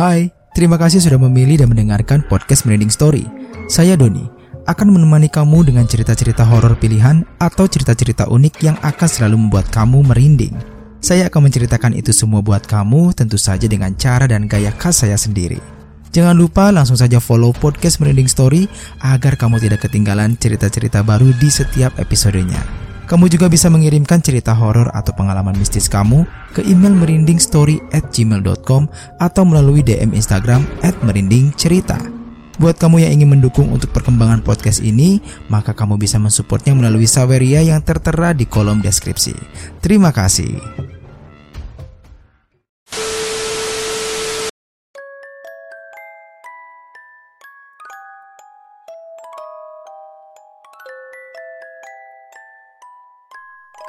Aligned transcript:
Hai, 0.00 0.32
terima 0.56 0.80
kasih 0.80 0.96
sudah 0.96 1.20
memilih 1.20 1.60
dan 1.60 1.68
mendengarkan 1.68 2.24
podcast 2.24 2.64
Merinding 2.64 2.88
Story. 2.88 3.28
Saya 3.68 4.00
Doni, 4.00 4.24
akan 4.64 4.96
menemani 4.96 5.28
kamu 5.28 5.68
dengan 5.68 5.84
cerita-cerita 5.84 6.40
horor 6.40 6.72
pilihan 6.80 7.20
atau 7.36 7.68
cerita-cerita 7.68 8.24
unik 8.32 8.64
yang 8.64 8.80
akan 8.80 9.04
selalu 9.04 9.36
membuat 9.36 9.68
kamu 9.68 10.00
merinding. 10.08 10.56
Saya 11.04 11.28
akan 11.28 11.52
menceritakan 11.52 11.92
itu 11.92 12.16
semua 12.16 12.40
buat 12.40 12.64
kamu 12.64 13.12
tentu 13.12 13.36
saja 13.36 13.68
dengan 13.68 13.92
cara 13.92 14.24
dan 14.24 14.48
gaya 14.48 14.72
khas 14.72 15.04
saya 15.04 15.20
sendiri. 15.20 15.60
Jangan 16.16 16.32
lupa 16.32 16.72
langsung 16.72 16.96
saja 16.96 17.20
follow 17.20 17.52
podcast 17.52 18.00
Merinding 18.00 18.32
Story 18.32 18.72
agar 19.04 19.36
kamu 19.36 19.60
tidak 19.60 19.84
ketinggalan 19.84 20.32
cerita-cerita 20.40 21.04
baru 21.04 21.28
di 21.36 21.52
setiap 21.52 21.92
episodenya. 22.00 22.88
Kamu 23.10 23.26
juga 23.26 23.50
bisa 23.50 23.66
mengirimkan 23.66 24.22
cerita 24.22 24.54
horor 24.54 24.86
atau 24.94 25.10
pengalaman 25.10 25.58
mistis 25.58 25.90
kamu 25.90 26.22
ke 26.54 26.62
email 26.62 26.94
merindingstory 26.94 27.82
at 27.90 28.06
gmail.com 28.14 28.86
atau 29.18 29.42
melalui 29.42 29.82
DM 29.82 30.14
Instagram 30.14 30.62
at 30.86 30.94
merindingcerita. 31.02 31.98
Buat 32.62 32.78
kamu 32.78 33.02
yang 33.02 33.18
ingin 33.18 33.34
mendukung 33.34 33.66
untuk 33.74 33.90
perkembangan 33.90 34.46
podcast 34.46 34.78
ini, 34.78 35.18
maka 35.50 35.74
kamu 35.74 35.98
bisa 35.98 36.22
mensupportnya 36.22 36.70
melalui 36.70 37.10
Saweria 37.10 37.66
yang 37.66 37.82
tertera 37.82 38.30
di 38.30 38.46
kolom 38.46 38.78
deskripsi. 38.78 39.34
Terima 39.82 40.14
kasih. 40.14 40.89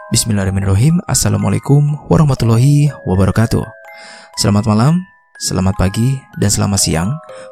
Bismillahirrahmanirrahim 0.10 0.98
Assalamualaikum 1.06 1.94
warahmatullahi 2.10 2.90
wabarakatuh 3.06 3.62
Selamat 4.42 4.66
malam, 4.66 5.06
selamat 5.38 5.78
pagi, 5.78 6.18
dan 6.42 6.50
selamat 6.50 6.80
siang 6.82 7.10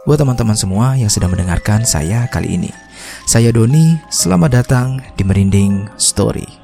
Buat 0.10 0.26
teman-teman 0.26 0.58
semua 0.58 0.98
yang 0.98 1.14
sedang 1.14 1.30
mendengarkan 1.30 1.86
saya 1.86 2.26
kali 2.34 2.58
ini 2.58 2.74
Saya 3.30 3.54
Doni, 3.54 4.02
selamat 4.10 4.50
datang 4.66 4.98
di 5.14 5.22
Merinding 5.22 5.94
Story 6.02 6.60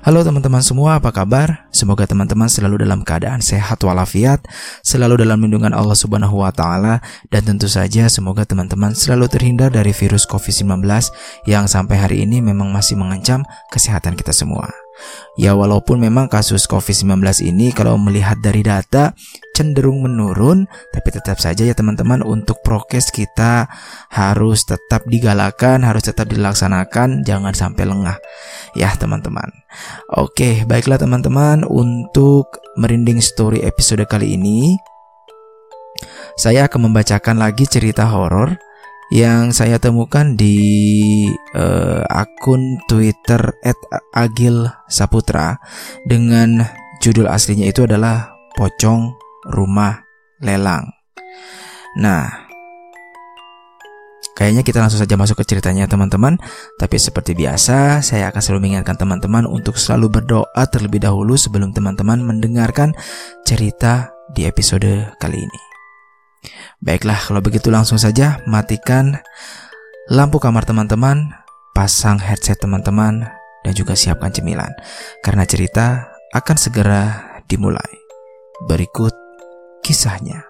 Halo 0.00 0.24
teman-teman 0.24 0.64
semua, 0.64 0.96
apa 0.96 1.12
kabar? 1.12 1.68
Semoga 1.68 2.08
teman-teman 2.08 2.48
selalu 2.48 2.88
dalam 2.88 3.04
keadaan 3.04 3.44
sehat 3.44 3.84
walafiat, 3.84 4.40
selalu 4.80 5.28
dalam 5.28 5.44
lindungan 5.44 5.76
Allah 5.76 5.92
Subhanahu 5.92 6.40
wa 6.40 6.48
taala 6.48 7.04
dan 7.28 7.44
tentu 7.44 7.68
saja 7.68 8.08
semoga 8.08 8.48
teman-teman 8.48 8.96
selalu 8.96 9.28
terhindar 9.28 9.68
dari 9.68 9.92
virus 9.92 10.24
COVID-19 10.24 10.88
yang 11.44 11.68
sampai 11.68 12.00
hari 12.00 12.24
ini 12.24 12.40
memang 12.40 12.72
masih 12.72 12.96
mengancam 12.96 13.44
kesehatan 13.68 14.16
kita 14.16 14.32
semua. 14.32 14.72
Ya 15.38 15.56
walaupun 15.56 16.02
memang 16.02 16.28
kasus 16.28 16.68
COVID-19 16.68 17.20
ini 17.46 17.72
kalau 17.72 17.96
melihat 17.96 18.36
dari 18.42 18.60
data 18.60 19.16
cenderung 19.56 20.04
menurun, 20.04 20.68
tapi 20.92 21.08
tetap 21.12 21.40
saja 21.40 21.64
ya 21.64 21.76
teman-teman 21.76 22.20
untuk 22.24 22.60
prokes 22.64 23.12
kita 23.12 23.68
harus 24.12 24.64
tetap 24.68 25.04
digalakan, 25.08 25.84
harus 25.84 26.08
tetap 26.08 26.28
dilaksanakan, 26.28 27.24
jangan 27.24 27.52
sampai 27.56 27.84
lengah. 27.88 28.16
Ya 28.76 28.92
teman-teman. 28.96 29.48
Oke, 30.16 30.64
baiklah 30.64 30.98
teman-teman 30.98 31.62
untuk 31.64 32.60
merinding 32.76 33.22
story 33.22 33.62
episode 33.64 34.02
kali 34.08 34.34
ini 34.34 34.78
saya 36.40 36.64
akan 36.64 36.88
membacakan 36.88 37.36
lagi 37.36 37.68
cerita 37.68 38.08
horor 38.08 38.56
yang 39.10 39.50
saya 39.50 39.82
temukan 39.82 40.38
di 40.38 41.26
uh, 41.58 42.06
akun 42.06 42.78
Twitter 42.86 43.42
@agilsaputra 44.14 45.58
dengan 46.06 46.62
judul 47.02 47.26
aslinya 47.26 47.66
itu 47.66 47.84
adalah 47.84 48.38
Pocong 48.54 49.14
Rumah 49.50 49.94
Lelang. 50.40 50.86
Nah, 51.98 52.50
Kayaknya 54.30 54.64
kita 54.64 54.80
langsung 54.80 54.96
saja 54.96 55.20
masuk 55.20 55.36
ke 55.36 55.52
ceritanya 55.52 55.84
teman-teman 55.84 56.40
Tapi 56.80 56.96
seperti 56.96 57.36
biasa 57.36 58.00
saya 58.00 58.32
akan 58.32 58.40
selalu 58.40 58.60
mengingatkan 58.72 58.96
teman-teman 58.96 59.44
untuk 59.44 59.76
selalu 59.76 60.08
berdoa 60.08 60.64
terlebih 60.72 61.04
dahulu 61.04 61.36
sebelum 61.36 61.76
teman-teman 61.76 62.24
mendengarkan 62.24 62.96
cerita 63.44 64.16
di 64.32 64.48
episode 64.48 65.12
kali 65.20 65.44
ini 65.44 65.69
Baiklah, 66.80 67.20
kalau 67.20 67.44
begitu 67.44 67.68
langsung 67.68 68.00
saja 68.00 68.40
matikan 68.48 69.20
lampu 70.08 70.40
kamar 70.42 70.64
teman-teman, 70.66 71.30
pasang 71.76 72.18
headset 72.18 72.58
teman-teman, 72.58 73.28
dan 73.62 73.72
juga 73.76 73.94
siapkan 73.94 74.32
cemilan. 74.32 74.72
Karena 75.22 75.44
cerita 75.44 76.10
akan 76.32 76.56
segera 76.56 77.02
dimulai. 77.46 77.92
Berikut 78.66 79.12
kisahnya. 79.84 80.49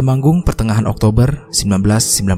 Temanggung 0.00 0.40
pertengahan 0.40 0.88
Oktober 0.88 1.44
1996. 1.52 2.32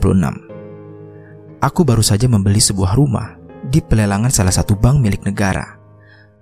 Aku 1.62 1.86
baru 1.86 2.02
saja 2.02 2.26
membeli 2.26 2.58
sebuah 2.58 2.98
rumah 2.98 3.38
di 3.62 3.78
pelelangan 3.78 4.34
salah 4.34 4.50
satu 4.50 4.74
bank 4.74 4.98
milik 4.98 5.22
negara. 5.22 5.78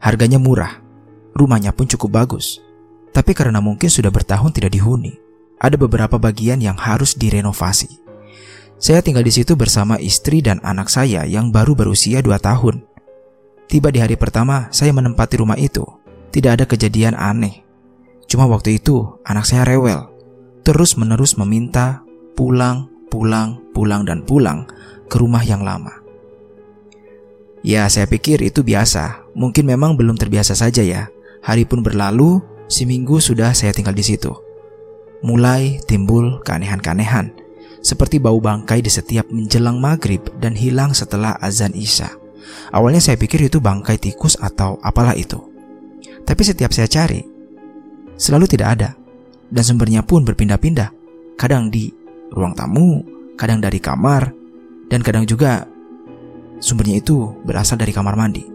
Harganya 0.00 0.40
murah, 0.40 0.80
rumahnya 1.36 1.76
pun 1.76 1.84
cukup 1.84 2.24
bagus. 2.24 2.64
Tapi 3.12 3.36
karena 3.36 3.60
mungkin 3.60 3.92
sudah 3.92 4.08
bertahun 4.08 4.56
tidak 4.56 4.72
dihuni, 4.72 5.20
ada 5.60 5.76
beberapa 5.76 6.16
bagian 6.16 6.56
yang 6.56 6.80
harus 6.80 7.12
direnovasi. 7.12 8.00
Saya 8.80 9.04
tinggal 9.04 9.20
di 9.20 9.36
situ 9.36 9.52
bersama 9.60 10.00
istri 10.00 10.40
dan 10.40 10.56
anak 10.64 10.88
saya 10.88 11.28
yang 11.28 11.52
baru 11.52 11.76
berusia 11.76 12.24
2 12.24 12.32
tahun. 12.40 12.80
Tiba 13.68 13.92
di 13.92 14.00
hari 14.00 14.16
pertama 14.16 14.72
saya 14.72 14.96
menempati 14.96 15.36
rumah 15.36 15.60
itu, 15.60 15.84
tidak 16.32 16.56
ada 16.56 16.64
kejadian 16.64 17.12
aneh. 17.12 17.60
Cuma 18.24 18.48
waktu 18.48 18.80
itu 18.80 19.20
anak 19.28 19.44
saya 19.44 19.68
rewel 19.68 20.09
terus-menerus 20.70 21.34
meminta 21.34 22.06
pulang, 22.38 22.86
pulang, 23.10 23.58
pulang, 23.74 24.06
dan 24.06 24.22
pulang 24.22 24.70
ke 25.10 25.18
rumah 25.18 25.42
yang 25.42 25.66
lama. 25.66 25.98
Ya, 27.66 27.90
saya 27.90 28.06
pikir 28.06 28.38
itu 28.38 28.62
biasa. 28.62 29.26
Mungkin 29.34 29.66
memang 29.66 29.98
belum 29.98 30.14
terbiasa 30.14 30.54
saja 30.54 30.86
ya. 30.86 31.10
Hari 31.42 31.66
pun 31.66 31.82
berlalu, 31.82 32.38
seminggu 32.70 33.18
sudah 33.18 33.50
saya 33.50 33.74
tinggal 33.74 33.98
di 33.98 34.06
situ. 34.06 34.30
Mulai 35.26 35.82
timbul 35.90 36.38
keanehan-keanehan, 36.46 37.34
seperti 37.82 38.22
bau 38.22 38.38
bangkai 38.38 38.78
di 38.78 38.94
setiap 38.94 39.26
menjelang 39.26 39.82
maghrib 39.82 40.22
dan 40.38 40.54
hilang 40.54 40.94
setelah 40.94 41.34
azan 41.42 41.74
isya. 41.74 42.14
Awalnya 42.70 43.02
saya 43.02 43.18
pikir 43.18 43.42
itu 43.42 43.58
bangkai 43.58 43.98
tikus 43.98 44.38
atau 44.38 44.78
apalah 44.86 45.18
itu. 45.18 45.42
Tapi 46.22 46.42
setiap 46.46 46.70
saya 46.70 46.86
cari, 46.86 47.26
selalu 48.14 48.46
tidak 48.46 48.68
ada 48.78 48.99
dan 49.50 49.62
sumbernya 49.66 50.06
pun 50.06 50.22
berpindah-pindah. 50.22 50.94
Kadang 51.34 51.68
di 51.68 51.90
ruang 52.30 52.54
tamu, 52.54 53.02
kadang 53.34 53.58
dari 53.58 53.82
kamar, 53.82 54.30
dan 54.86 55.02
kadang 55.02 55.26
juga 55.26 55.66
sumbernya 56.62 57.02
itu 57.02 57.34
berasal 57.42 57.76
dari 57.76 57.90
kamar 57.90 58.14
mandi. 58.14 58.46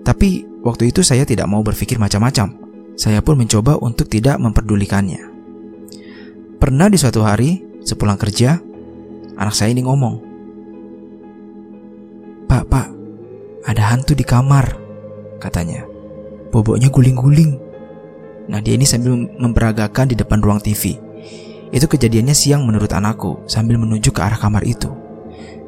Tapi 0.00 0.60
waktu 0.64 0.88
itu 0.90 1.04
saya 1.04 1.28
tidak 1.28 1.46
mau 1.46 1.60
berpikir 1.60 2.00
macam-macam. 2.00 2.56
Saya 2.96 3.20
pun 3.20 3.36
mencoba 3.36 3.76
untuk 3.76 4.08
tidak 4.08 4.40
memperdulikannya. 4.40 5.20
Pernah 6.56 6.88
di 6.88 6.96
suatu 6.96 7.20
hari, 7.20 7.60
sepulang 7.84 8.16
kerja, 8.16 8.56
anak 9.36 9.52
saya 9.52 9.76
ini 9.76 9.84
ngomong, 9.84 10.26
Pak, 12.46 12.64
pak, 12.70 12.88
ada 13.66 13.82
hantu 13.90 14.14
di 14.14 14.22
kamar, 14.22 14.78
katanya. 15.42 15.82
Boboknya 16.54 16.88
guling-guling. 16.88 17.65
Nah 18.46 18.62
dia 18.62 18.78
ini 18.78 18.86
sambil 18.86 19.14
memperagakan 19.16 20.10
di 20.10 20.16
depan 20.18 20.38
ruang 20.38 20.62
TV. 20.62 20.98
Itu 21.74 21.90
kejadiannya 21.90 22.34
siang 22.34 22.62
menurut 22.62 22.90
anakku 22.94 23.42
sambil 23.50 23.76
menuju 23.76 24.14
ke 24.14 24.22
arah 24.22 24.38
kamar 24.38 24.62
itu. 24.62 24.90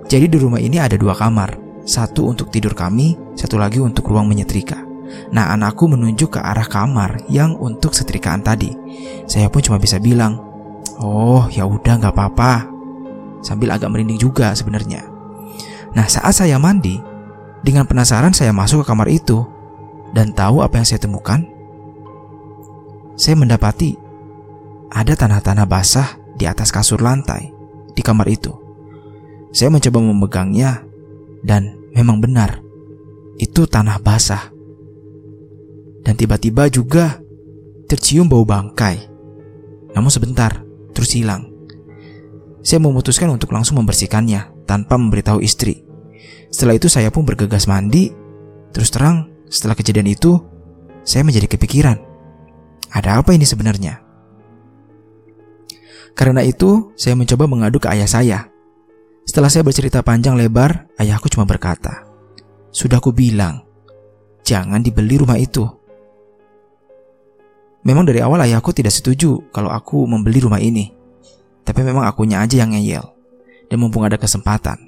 Jadi 0.09 0.31
di 0.31 0.39
rumah 0.41 0.63
ini 0.63 0.81
ada 0.81 0.95
dua 0.95 1.13
kamar, 1.13 1.59
satu 1.85 2.31
untuk 2.31 2.49
tidur 2.49 2.73
kami, 2.73 3.19
satu 3.35 3.59
lagi 3.61 3.83
untuk 3.83 4.09
ruang 4.09 4.31
menyetrika. 4.31 4.79
Nah 5.35 5.53
anakku 5.53 5.91
menuju 5.91 6.31
ke 6.31 6.41
arah 6.41 6.65
kamar 6.65 7.27
yang 7.29 7.59
untuk 7.59 7.93
setrikaan 7.93 8.41
tadi. 8.41 8.73
Saya 9.27 9.51
pun 9.51 9.61
cuma 9.61 9.77
bisa 9.77 9.99
bilang, 9.99 10.39
oh 11.03 11.51
ya 11.51 11.67
udah 11.67 11.99
nggak 11.99 12.15
apa-apa. 12.15 12.71
Sambil 13.43 13.75
agak 13.75 13.91
merinding 13.91 14.21
juga 14.21 14.55
sebenarnya. 14.55 15.05
Nah 15.93 16.07
saat 16.07 16.37
saya 16.37 16.57
mandi, 16.63 17.01
dengan 17.61 17.85
penasaran 17.85 18.33
saya 18.33 18.55
masuk 18.55 18.85
ke 18.85 18.87
kamar 18.87 19.11
itu 19.11 19.43
dan 20.15 20.31
tahu 20.33 20.63
apa 20.63 20.79
yang 20.81 20.87
saya 20.87 21.03
temukan 21.03 21.43
saya 23.19 23.35
mendapati 23.35 23.99
ada 24.95 25.19
tanah-tanah 25.19 25.67
basah 25.67 26.17
di 26.39 26.47
atas 26.47 26.71
kasur 26.71 27.03
lantai 27.03 27.51
di 27.93 28.01
kamar 28.01 28.31
itu. 28.31 28.55
Saya 29.51 29.75
mencoba 29.75 29.99
memegangnya 29.99 30.87
dan 31.43 31.75
memang 31.93 32.23
benar 32.23 32.63
itu 33.43 33.67
tanah 33.67 33.99
basah. 33.99 34.55
Dan 36.07 36.15
tiba-tiba 36.15 36.71
juga 36.71 37.19
tercium 37.91 38.31
bau 38.31 38.47
bangkai. 38.47 39.11
Namun 39.99 40.11
sebentar, 40.15 40.63
terus 40.95 41.13
hilang. 41.19 41.51
Saya 42.63 42.79
memutuskan 42.83 43.31
untuk 43.35 43.51
langsung 43.51 43.81
membersihkannya 43.83 44.67
tanpa 44.69 44.95
memberitahu 44.95 45.43
istri. 45.43 45.85
Setelah 46.49 46.77
itu 46.79 46.87
saya 46.87 47.09
pun 47.11 47.27
bergegas 47.27 47.67
mandi. 47.69 48.15
Terus 48.73 48.93
terang, 48.93 49.33
setelah 49.49 49.75
kejadian 49.75 50.13
itu, 50.13 50.37
saya 51.03 51.25
menjadi 51.25 51.49
kepikiran. 51.57 52.08
Ada 52.93 53.21
apa 53.21 53.37
ini 53.37 53.45
sebenarnya? 53.45 54.01
Karena 56.19 56.43
itu, 56.43 56.91
saya 56.99 57.15
mencoba 57.15 57.47
mengadu 57.47 57.79
ke 57.79 57.87
ayah 57.95 58.11
saya. 58.11 58.39
Setelah 59.23 59.53
saya 59.53 59.63
bercerita 59.63 60.03
panjang 60.03 60.35
lebar, 60.35 60.89
ayahku 60.99 61.31
cuma 61.31 61.45
berkata, 61.47 62.09
"Sudah 62.75 62.99
ku 62.99 63.15
bilang, 63.15 63.63
jangan 64.43 64.83
dibeli 64.83 65.21
rumah 65.21 65.39
itu." 65.39 65.69
Memang 67.87 68.09
dari 68.09 68.19
awal 68.19 68.43
ayahku 68.43 68.75
tidak 68.75 68.91
setuju 68.91 69.53
kalau 69.55 69.71
aku 69.71 70.05
membeli 70.11 70.43
rumah 70.43 70.59
ini. 70.59 70.91
Tapi 71.63 71.81
memang 71.85 72.09
akunya 72.09 72.43
aja 72.43 72.59
yang 72.59 72.75
ngeyel. 72.75 73.05
Dan 73.69 73.85
mumpung 73.85 74.03
ada 74.03 74.17
kesempatan, 74.17 74.81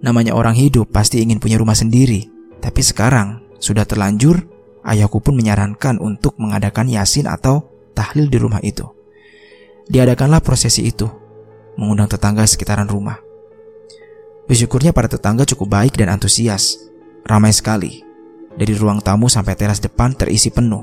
namanya 0.00 0.38
orang 0.38 0.54
hidup 0.54 0.88
pasti 0.94 1.18
ingin 1.18 1.42
punya 1.42 1.58
rumah 1.58 1.74
sendiri. 1.74 2.30
Tapi 2.62 2.80
sekarang 2.80 3.42
sudah 3.58 3.82
terlanjur, 3.82 4.46
ayahku 4.84 5.20
pun 5.20 5.36
menyarankan 5.36 6.00
untuk 6.00 6.36
mengadakan 6.40 6.88
yasin 6.88 7.28
atau 7.28 7.68
tahlil 7.92 8.28
di 8.28 8.38
rumah 8.40 8.62
itu. 8.64 8.86
Diadakanlah 9.90 10.38
prosesi 10.40 10.86
itu, 10.86 11.10
mengundang 11.74 12.06
tetangga 12.06 12.46
sekitaran 12.46 12.86
rumah. 12.86 13.18
Bersyukurnya 14.50 14.90
para 14.90 15.06
tetangga 15.06 15.46
cukup 15.46 15.78
baik 15.78 15.94
dan 15.94 16.10
antusias. 16.10 16.78
Ramai 17.22 17.54
sekali. 17.54 18.02
Dari 18.50 18.74
ruang 18.74 18.98
tamu 18.98 19.30
sampai 19.30 19.54
teras 19.54 19.78
depan 19.78 20.10
terisi 20.18 20.50
penuh. 20.50 20.82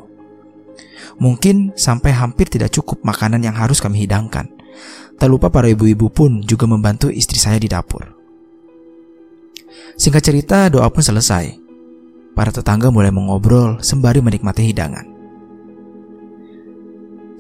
Mungkin 1.20 1.76
sampai 1.76 2.16
hampir 2.16 2.48
tidak 2.48 2.72
cukup 2.72 3.04
makanan 3.04 3.44
yang 3.44 3.60
harus 3.60 3.84
kami 3.84 4.08
hidangkan. 4.08 4.48
Tak 5.20 5.28
lupa 5.28 5.52
para 5.52 5.68
ibu-ibu 5.68 6.08
pun 6.08 6.46
juga 6.48 6.64
membantu 6.64 7.12
istri 7.12 7.42
saya 7.42 7.60
di 7.60 7.68
dapur. 7.68 8.08
Singkat 9.98 10.24
cerita, 10.24 10.70
doa 10.72 10.88
pun 10.88 11.04
selesai. 11.04 11.67
Para 12.38 12.54
tetangga 12.54 12.94
mulai 12.94 13.10
mengobrol 13.10 13.82
sembari 13.82 14.22
menikmati 14.22 14.70
hidangan. 14.70 15.10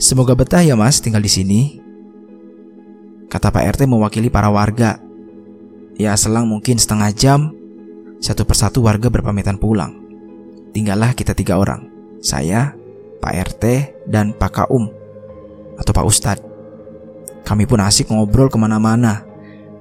Semoga 0.01 0.33
betah 0.33 0.65
ya 0.65 0.73
mas 0.73 0.97
tinggal 0.97 1.21
di 1.21 1.29
sini. 1.29 1.61
Kata 3.29 3.53
Pak 3.53 3.77
RT 3.77 3.85
mewakili 3.85 4.33
para 4.33 4.49
warga. 4.49 4.97
Ya 6.01 6.17
selang 6.17 6.49
mungkin 6.49 6.81
setengah 6.81 7.13
jam, 7.13 7.53
satu 8.17 8.41
persatu 8.41 8.81
warga 8.81 9.13
berpamitan 9.13 9.61
pulang. 9.61 9.93
Tinggallah 10.73 11.13
kita 11.13 11.37
tiga 11.37 11.61
orang. 11.61 11.89
Saya, 12.17 12.73
Pak 13.21 13.33
RT, 13.53 13.63
dan 14.09 14.33
Pak 14.33 14.61
Kaum 14.61 14.89
atau 15.77 15.91
Pak 15.93 16.05
Ustadz. 16.05 16.45
Kami 17.45 17.69
pun 17.69 17.81
asik 17.81 18.09
ngobrol 18.09 18.49
ke 18.49 18.57
mana-mana, 18.57 19.25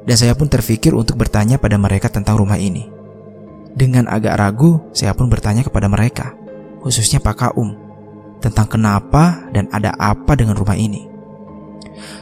dan 0.05 0.17
saya 0.17 0.37
pun 0.37 0.47
terfikir 0.47 0.93
untuk 0.93 1.17
bertanya 1.17 1.57
pada 1.57 1.81
mereka 1.81 2.13
tentang 2.13 2.37
rumah 2.37 2.61
ini. 2.61 2.96
Dengan 3.77 4.09
agak 4.09 4.41
ragu, 4.41 4.81
saya 4.97 5.13
pun 5.13 5.29
bertanya 5.29 5.61
kepada 5.61 5.85
mereka, 5.85 6.33
khususnya 6.81 7.21
Pak 7.21 7.37
Kaum, 7.37 7.77
tentang 8.41 8.73
kenapa 8.73 9.53
dan 9.53 9.69
ada 9.69 9.93
apa 10.01 10.33
dengan 10.33 10.57
rumah 10.57 10.81
ini. 10.81 11.05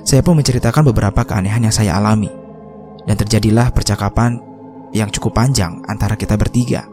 Saya 0.03 0.19
pun 0.27 0.35
menceritakan 0.35 0.83
beberapa 0.91 1.23
keanehan 1.23 1.63
yang 1.63 1.71
saya 1.71 1.95
alami, 1.95 2.27
dan 3.07 3.15
terjadilah 3.15 3.71
percakapan 3.71 4.43
yang 4.91 5.15
cukup 5.15 5.39
panjang 5.39 5.79
antara 5.87 6.19
kita 6.19 6.35
bertiga. 6.35 6.91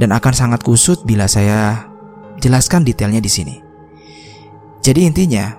Dan 0.00 0.16
akan 0.16 0.32
sangat 0.32 0.64
kusut 0.64 1.04
bila 1.04 1.28
saya 1.28 1.92
jelaskan 2.40 2.88
detailnya 2.88 3.20
di 3.20 3.28
sini. 3.28 3.56
Jadi 4.80 5.04
intinya, 5.04 5.52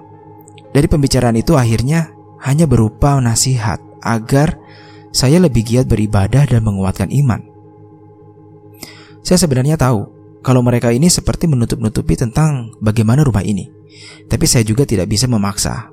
dari 0.73 0.89
pembicaraan 0.89 1.37
itu 1.37 1.53
akhirnya 1.53 2.09
hanya 2.41 2.65
berupa 2.65 3.21
nasihat 3.21 3.77
agar 4.01 4.57
saya 5.13 5.37
lebih 5.37 5.61
giat 5.61 5.85
beribadah 5.85 6.49
dan 6.49 6.65
menguatkan 6.65 7.13
iman. 7.13 7.52
Saya 9.23 9.39
sebenarnya 9.39 9.79
tahu 9.79 10.03
kalau 10.43 10.59
mereka 10.59 10.91
ini 10.91 11.07
seperti 11.07 11.47
menutup-nutupi 11.47 12.19
tentang 12.19 12.75
bagaimana 12.83 13.23
rumah 13.23 13.41
ini. 13.41 13.71
Tapi 14.27 14.43
saya 14.43 14.67
juga 14.67 14.83
tidak 14.83 15.07
bisa 15.07 15.31
memaksa. 15.31 15.87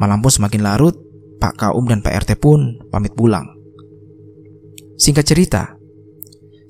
Malam 0.00 0.24
pun 0.24 0.32
semakin 0.32 0.64
larut, 0.64 0.96
Pak 1.36 1.60
Kaum 1.60 1.84
dan 1.84 2.00
Pak 2.00 2.24
RT 2.24 2.40
pun 2.40 2.80
pamit 2.88 3.12
pulang. 3.12 3.44
Singkat 4.96 5.24
cerita, 5.28 5.62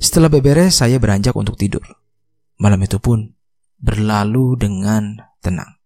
setelah 0.02 0.26
beberes 0.26 0.82
saya 0.82 0.98
beranjak 0.98 1.38
untuk 1.38 1.54
tidur. 1.54 1.86
Malam 2.58 2.82
itu 2.82 2.98
pun 2.98 3.30
berlalu 3.78 4.58
dengan 4.58 5.22
tenang. 5.38 5.78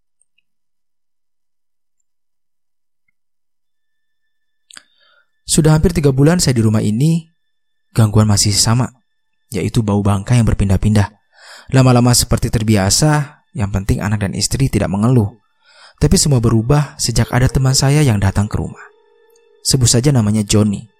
Sudah 5.44 5.76
hampir 5.76 5.92
tiga 5.92 6.08
bulan 6.08 6.40
saya 6.40 6.56
di 6.56 6.64
rumah 6.64 6.80
ini, 6.80 7.28
gangguan 7.92 8.24
masih 8.24 8.56
sama, 8.56 9.03
yaitu 9.50 9.84
bau 9.84 10.00
bangkai 10.00 10.40
yang 10.40 10.48
berpindah-pindah. 10.48 11.10
Lama-lama 11.72 12.12
seperti 12.12 12.52
terbiasa, 12.52 13.42
yang 13.56 13.72
penting 13.72 14.04
anak 14.04 14.24
dan 14.28 14.32
istri 14.36 14.68
tidak 14.68 14.92
mengeluh. 14.92 15.40
Tapi 15.96 16.18
semua 16.18 16.42
berubah 16.42 16.98
sejak 16.98 17.30
ada 17.30 17.46
teman 17.48 17.72
saya 17.72 18.02
yang 18.02 18.18
datang 18.18 18.50
ke 18.50 18.58
rumah. 18.58 18.82
Sebut 19.64 19.88
saja 19.88 20.12
namanya 20.12 20.44
Johnny. 20.44 20.90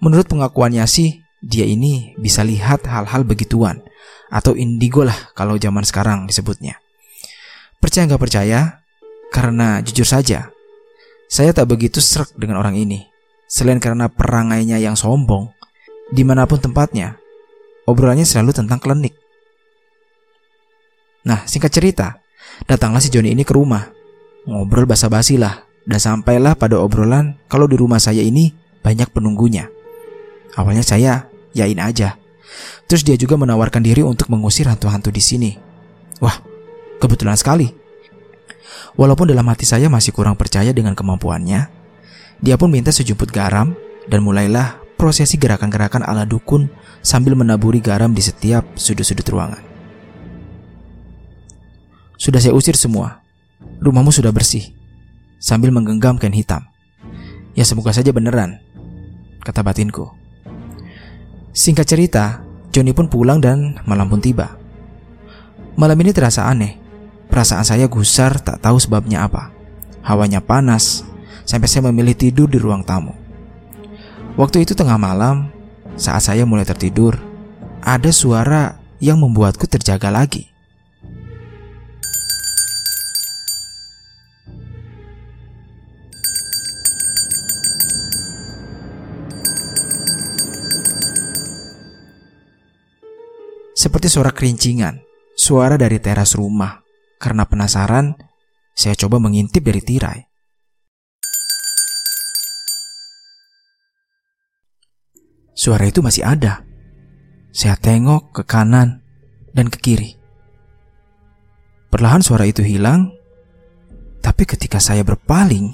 Menurut 0.00 0.30
pengakuannya 0.30 0.84
sih, 0.88 1.20
dia 1.44 1.68
ini 1.68 2.16
bisa 2.16 2.40
lihat 2.40 2.88
hal-hal 2.88 3.26
begituan 3.28 3.84
atau 4.32 4.56
indigo 4.56 5.04
lah 5.04 5.16
kalau 5.36 5.60
zaman 5.60 5.84
sekarang 5.84 6.24
disebutnya. 6.24 6.80
Percaya 7.76 8.08
nggak 8.08 8.22
percaya? 8.22 8.60
Karena 9.28 9.84
jujur 9.84 10.06
saja, 10.08 10.48
saya 11.26 11.50
tak 11.50 11.66
begitu 11.66 11.98
serak 11.98 12.30
dengan 12.38 12.62
orang 12.62 12.78
ini. 12.78 13.10
Selain 13.50 13.82
karena 13.82 14.06
perangainya 14.06 14.78
yang 14.78 14.94
sombong, 14.94 15.50
di 16.10 16.22
mana 16.22 16.46
pun 16.46 16.62
tempatnya, 16.62 17.18
obrolannya 17.86 18.26
selalu 18.26 18.52
tentang 18.52 18.82
klinik. 18.82 19.14
Nah, 21.26 21.42
singkat 21.46 21.72
cerita, 21.74 22.22
datanglah 22.70 23.02
si 23.02 23.10
Joni 23.10 23.34
ini 23.34 23.42
ke 23.42 23.54
rumah. 23.54 23.90
Ngobrol 24.46 24.86
basa-basi 24.86 25.38
lah, 25.38 25.66
dan 25.86 25.98
sampailah 25.98 26.54
pada 26.54 26.78
obrolan 26.78 27.34
kalau 27.50 27.66
di 27.66 27.74
rumah 27.74 27.98
saya 27.98 28.22
ini 28.22 28.54
banyak 28.82 29.10
penunggunya. 29.10 29.66
Awalnya 30.54 30.86
saya 30.86 31.26
yain 31.50 31.82
aja, 31.82 32.14
Terus 32.86 33.02
dia 33.02 33.16
juga 33.18 33.34
menawarkan 33.34 33.82
diri 33.82 34.02
untuk 34.06 34.30
mengusir 34.30 34.70
hantu-hantu 34.70 35.10
di 35.10 35.22
sini. 35.22 35.50
Wah, 36.22 36.38
kebetulan 37.02 37.34
sekali. 37.34 37.68
Walaupun 38.96 39.28
dalam 39.28 39.44
hati 39.50 39.68
saya 39.68 39.90
masih 39.92 40.14
kurang 40.14 40.38
percaya 40.38 40.72
dengan 40.72 40.96
kemampuannya, 40.96 41.68
dia 42.40 42.56
pun 42.56 42.72
minta 42.72 42.94
sejumput 42.94 43.28
garam 43.28 43.76
dan 44.08 44.24
mulailah 44.24 44.80
prosesi 44.96 45.36
gerakan-gerakan 45.36 46.06
ala 46.06 46.24
dukun 46.24 46.70
sambil 47.06 47.38
menaburi 47.38 47.78
garam 47.78 48.10
di 48.10 48.18
setiap 48.18 48.66
sudut-sudut 48.74 49.22
ruangan. 49.30 49.62
Sudah 52.18 52.42
saya 52.42 52.50
usir 52.50 52.74
semua. 52.74 53.22
Rumahmu 53.78 54.10
sudah 54.10 54.34
bersih. 54.34 54.74
Sambil 55.38 55.70
menggenggam 55.70 56.18
kain 56.18 56.34
hitam. 56.34 56.66
Ya 57.54 57.62
semoga 57.62 57.94
saja 57.94 58.10
beneran, 58.10 58.58
kata 59.40 59.62
batinku. 59.62 60.10
Singkat 61.56 61.86
cerita, 61.88 62.24
Johnny 62.68 62.92
pun 62.92 63.08
pulang 63.08 63.40
dan 63.40 63.80
malam 63.88 64.12
pun 64.12 64.20
tiba. 64.20 64.58
Malam 65.78 65.96
ini 66.04 66.12
terasa 66.12 66.50
aneh. 66.50 66.76
Perasaan 67.32 67.64
saya 67.64 67.88
gusar 67.88 68.36
tak 68.44 68.60
tahu 68.60 68.76
sebabnya 68.76 69.24
apa. 69.24 69.54
Hawanya 70.04 70.44
panas, 70.44 71.00
sampai 71.48 71.64
saya 71.64 71.88
memilih 71.88 72.12
tidur 72.12 72.50
di 72.50 72.60
ruang 72.60 72.84
tamu. 72.84 73.16
Waktu 74.36 74.68
itu 74.68 74.76
tengah 74.76 75.00
malam, 75.00 75.48
saat 75.96 76.28
saya 76.28 76.44
mulai 76.44 76.68
tertidur, 76.68 77.16
ada 77.80 78.12
suara 78.12 78.76
yang 79.00 79.16
membuatku 79.20 79.64
terjaga 79.64 80.12
lagi. 80.12 80.52
Seperti 93.76 94.08
suara 94.10 94.34
kerincingan, 94.34 95.00
suara 95.38 95.80
dari 95.80 95.96
teras 96.02 96.36
rumah. 96.36 96.82
Karena 97.16 97.48
penasaran, 97.48 98.12
saya 98.76 98.92
coba 98.92 99.16
mengintip 99.16 99.64
dari 99.64 99.80
tirai. 99.80 100.25
Suara 105.56 105.88
itu 105.88 106.04
masih 106.04 106.20
ada. 106.20 106.60
Saya 107.48 107.80
tengok 107.80 108.36
ke 108.36 108.42
kanan 108.44 109.00
dan 109.56 109.72
ke 109.72 109.80
kiri. 109.80 110.20
Perlahan 111.88 112.20
suara 112.20 112.44
itu 112.44 112.60
hilang, 112.60 113.08
tapi 114.20 114.44
ketika 114.44 114.76
saya 114.76 115.00
berpaling, 115.00 115.72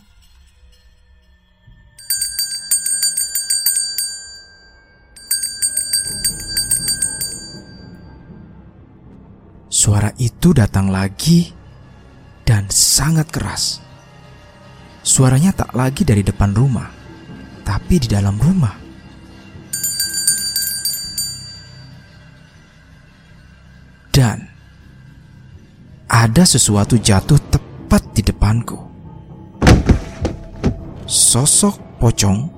Suara 9.83 10.15
itu 10.15 10.55
datang 10.55 10.95
lagi 10.95 11.51
dan 12.47 12.71
sangat 12.71 13.27
keras. 13.35 13.83
Suaranya 15.03 15.51
tak 15.51 15.75
lagi 15.75 16.07
dari 16.07 16.23
depan 16.23 16.55
rumah, 16.55 16.87
tapi 17.67 17.99
di 17.99 18.07
dalam 18.07 18.39
rumah. 18.39 18.82
Dan 24.13 24.45
ada 26.05 26.45
sesuatu 26.45 27.01
jatuh 27.01 27.41
tepat 27.49 28.13
di 28.13 28.21
depanku. 28.21 28.77
Sosok 31.09 31.97
pocong, 31.97 32.53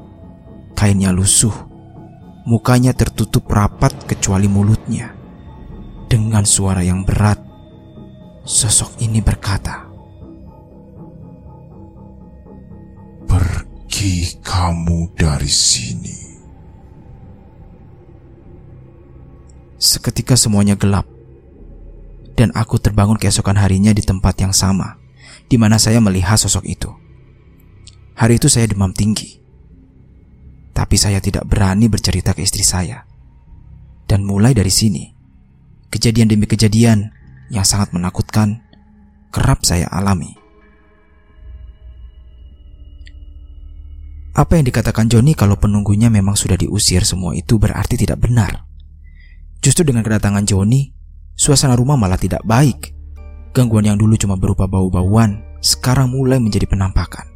kainnya 0.75 1.15
lusuh, 1.15 1.55
mukanya 2.51 2.91
tertutup 2.91 3.47
rapat 3.47 3.95
kecuali 4.03 4.51
mulutnya. 4.51 5.15
Dengan 6.11 6.43
suara 6.43 6.83
yang 6.83 7.07
berat, 7.07 7.39
sosok 8.43 8.99
ini 9.07 9.23
berkata, 9.23 9.87
"Pergi 13.31 14.43
kamu 14.43 15.15
dari 15.15 15.51
sini." 15.51 16.19
Seketika 19.79 20.35
semuanya 20.35 20.75
gelap 20.75 21.14
dan 22.35 22.51
aku 22.55 22.83
terbangun 22.83 23.19
keesokan 23.19 23.59
harinya 23.59 23.95
di 23.95 24.03
tempat 24.03 24.35
yang 24.43 24.51
sama, 24.51 24.99
di 25.47 25.57
mana 25.59 25.79
saya 25.79 26.03
melihat 26.03 26.39
sosok 26.39 26.67
itu. 26.67 26.91
Hari 28.15 28.39
itu 28.39 28.47
saya 28.47 28.71
demam 28.71 28.95
tinggi, 28.95 29.43
tapi 30.75 30.99
saya 30.99 31.19
tidak 31.23 31.47
berani 31.47 31.91
bercerita 31.91 32.35
ke 32.35 32.43
istri 32.43 32.63
saya. 32.63 33.07
Dan 34.05 34.27
mulai 34.27 34.53
dari 34.53 34.71
sini, 34.71 35.11
kejadian 35.91 36.31
demi 36.31 36.45
kejadian 36.47 37.15
yang 37.49 37.65
sangat 37.65 37.95
menakutkan 37.95 38.63
kerap 39.31 39.63
saya 39.67 39.91
alami. 39.91 40.37
Apa 44.35 44.59
yang 44.59 44.67
dikatakan 44.67 45.07
Joni 45.07 45.39
kalau 45.39 45.55
penunggunya 45.55 46.11
memang 46.11 46.35
sudah 46.35 46.59
diusir 46.59 47.07
semua 47.07 47.39
itu 47.39 47.55
berarti 47.55 47.95
tidak 47.95 48.19
benar. 48.19 48.67
Justru 49.63 49.87
dengan 49.87 50.03
kedatangan 50.03 50.43
Joni, 50.43 50.91
Suasana 51.35 51.75
rumah 51.75 51.99
malah 51.99 52.19
tidak 52.19 52.43
baik. 52.47 52.95
Gangguan 53.55 53.87
yang 53.87 53.99
dulu 53.99 54.15
cuma 54.19 54.39
berupa 54.39 54.67
bau-bauan, 54.71 55.43
sekarang 55.63 56.11
mulai 56.11 56.39
menjadi 56.39 56.67
penampakan. 56.67 57.27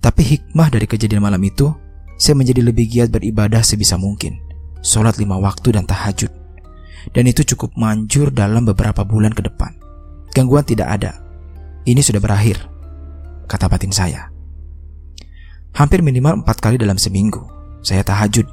Tapi 0.00 0.22
hikmah 0.24 0.68
dari 0.72 0.84
kejadian 0.88 1.24
malam 1.24 1.40
itu, 1.44 1.72
saya 2.16 2.36
menjadi 2.36 2.60
lebih 2.64 2.88
giat 2.88 3.08
beribadah 3.08 3.60
sebisa 3.64 3.96
mungkin. 3.96 4.40
Sholat 4.82 5.16
lima 5.20 5.38
waktu 5.38 5.78
dan 5.78 5.86
tahajud. 5.86 6.30
Dan 7.14 7.26
itu 7.26 7.42
cukup 7.54 7.74
manjur 7.74 8.30
dalam 8.30 8.66
beberapa 8.66 9.02
bulan 9.02 9.34
ke 9.34 9.42
depan. 9.42 9.74
Gangguan 10.32 10.62
tidak 10.62 10.90
ada. 11.00 11.18
Ini 11.82 11.98
sudah 11.98 12.22
berakhir, 12.22 12.62
kata 13.50 13.66
batin 13.66 13.90
saya. 13.90 14.30
Hampir 15.74 15.98
minimal 15.98 16.44
empat 16.44 16.62
kali 16.62 16.78
dalam 16.78 16.94
seminggu, 17.00 17.42
saya 17.82 18.06
tahajud. 18.06 18.46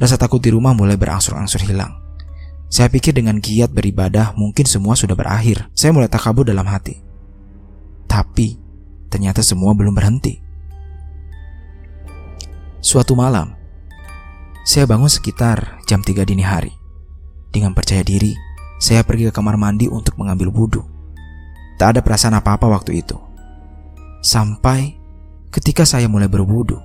Rasa 0.00 0.16
takut 0.16 0.40
di 0.40 0.48
rumah 0.48 0.72
mulai 0.72 0.96
berangsur-angsur 0.96 1.60
hilang. 1.68 1.99
Saya 2.70 2.86
pikir 2.86 3.10
dengan 3.18 3.42
giat 3.42 3.74
beribadah 3.74 4.38
mungkin 4.38 4.62
semua 4.62 4.94
sudah 4.94 5.18
berakhir. 5.18 5.66
Saya 5.74 5.90
mulai 5.90 6.06
takabur 6.06 6.46
dalam 6.46 6.62
hati. 6.70 7.02
Tapi 8.06 8.54
ternyata 9.10 9.42
semua 9.42 9.74
belum 9.74 9.90
berhenti. 9.90 10.38
Suatu 12.78 13.18
malam, 13.18 13.58
saya 14.62 14.86
bangun 14.86 15.10
sekitar 15.10 15.82
jam 15.90 15.98
3 15.98 16.22
dini 16.22 16.46
hari. 16.46 16.70
Dengan 17.50 17.74
percaya 17.74 18.06
diri, 18.06 18.38
saya 18.78 19.02
pergi 19.02 19.26
ke 19.28 19.32
kamar 19.34 19.58
mandi 19.58 19.90
untuk 19.90 20.14
mengambil 20.14 20.54
wudhu. 20.54 20.86
Tak 21.74 21.98
ada 21.98 22.00
perasaan 22.06 22.38
apa-apa 22.38 22.70
waktu 22.70 23.02
itu. 23.02 23.18
Sampai 24.22 24.94
ketika 25.50 25.82
saya 25.82 26.06
mulai 26.06 26.30
berwudhu 26.30 26.78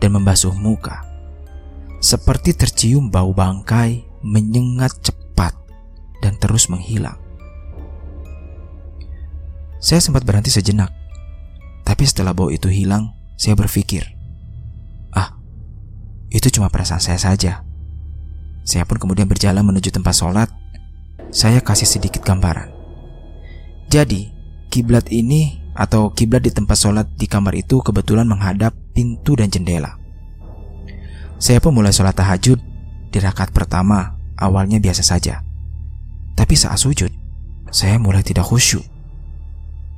dan 0.00 0.16
membasuh 0.16 0.56
muka, 0.56 1.04
seperti 2.00 2.56
tercium 2.56 3.12
bau 3.12 3.36
bangkai 3.36 4.07
menyengat 4.28 4.92
cepat 5.00 5.56
dan 6.20 6.36
terus 6.36 6.68
menghilang. 6.68 7.16
Saya 9.80 10.04
sempat 10.04 10.28
berhenti 10.28 10.52
sejenak, 10.52 10.92
tapi 11.86 12.04
setelah 12.04 12.36
bau 12.36 12.52
itu 12.52 12.68
hilang, 12.68 13.14
saya 13.40 13.56
berpikir, 13.56 14.04
"Ah, 15.16 15.38
itu 16.28 16.52
cuma 16.52 16.68
perasaan 16.68 17.00
saya 17.00 17.16
saja." 17.16 17.64
Saya 18.68 18.84
pun 18.84 19.00
kemudian 19.00 19.24
berjalan 19.24 19.64
menuju 19.64 19.88
tempat 19.88 20.12
sholat. 20.12 20.52
Saya 21.32 21.64
kasih 21.64 21.88
sedikit 21.88 22.20
gambaran. 22.20 22.68
Jadi, 23.88 24.28
kiblat 24.68 25.08
ini 25.08 25.64
atau 25.72 26.12
kiblat 26.12 26.44
di 26.44 26.52
tempat 26.52 26.76
sholat 26.76 27.06
di 27.16 27.24
kamar 27.24 27.56
itu 27.56 27.80
kebetulan 27.80 28.28
menghadap 28.28 28.76
pintu 28.92 29.38
dan 29.40 29.48
jendela. 29.48 29.96
Saya 31.40 31.62
pun 31.62 31.72
mulai 31.72 31.94
sholat 31.94 32.12
tahajud 32.12 32.60
di 33.08 33.18
rakaat 33.22 33.54
pertama. 33.54 34.17
Awalnya 34.38 34.78
biasa 34.78 35.02
saja. 35.02 35.42
Tapi 36.38 36.54
saat 36.54 36.78
sujud, 36.78 37.10
saya 37.74 37.98
mulai 37.98 38.22
tidak 38.22 38.46
khusyuk. 38.46 38.86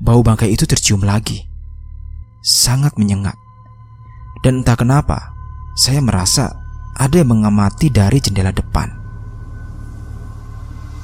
Bau 0.00 0.24
bangkai 0.24 0.48
itu 0.48 0.64
tercium 0.64 1.04
lagi. 1.04 1.44
Sangat 2.40 2.96
menyengat. 2.96 3.36
Dan 4.40 4.64
entah 4.64 4.80
kenapa, 4.80 5.36
saya 5.76 6.00
merasa 6.00 6.48
ada 6.96 7.20
yang 7.20 7.36
mengamati 7.36 7.92
dari 7.92 8.16
jendela 8.16 8.48
depan. 8.48 8.88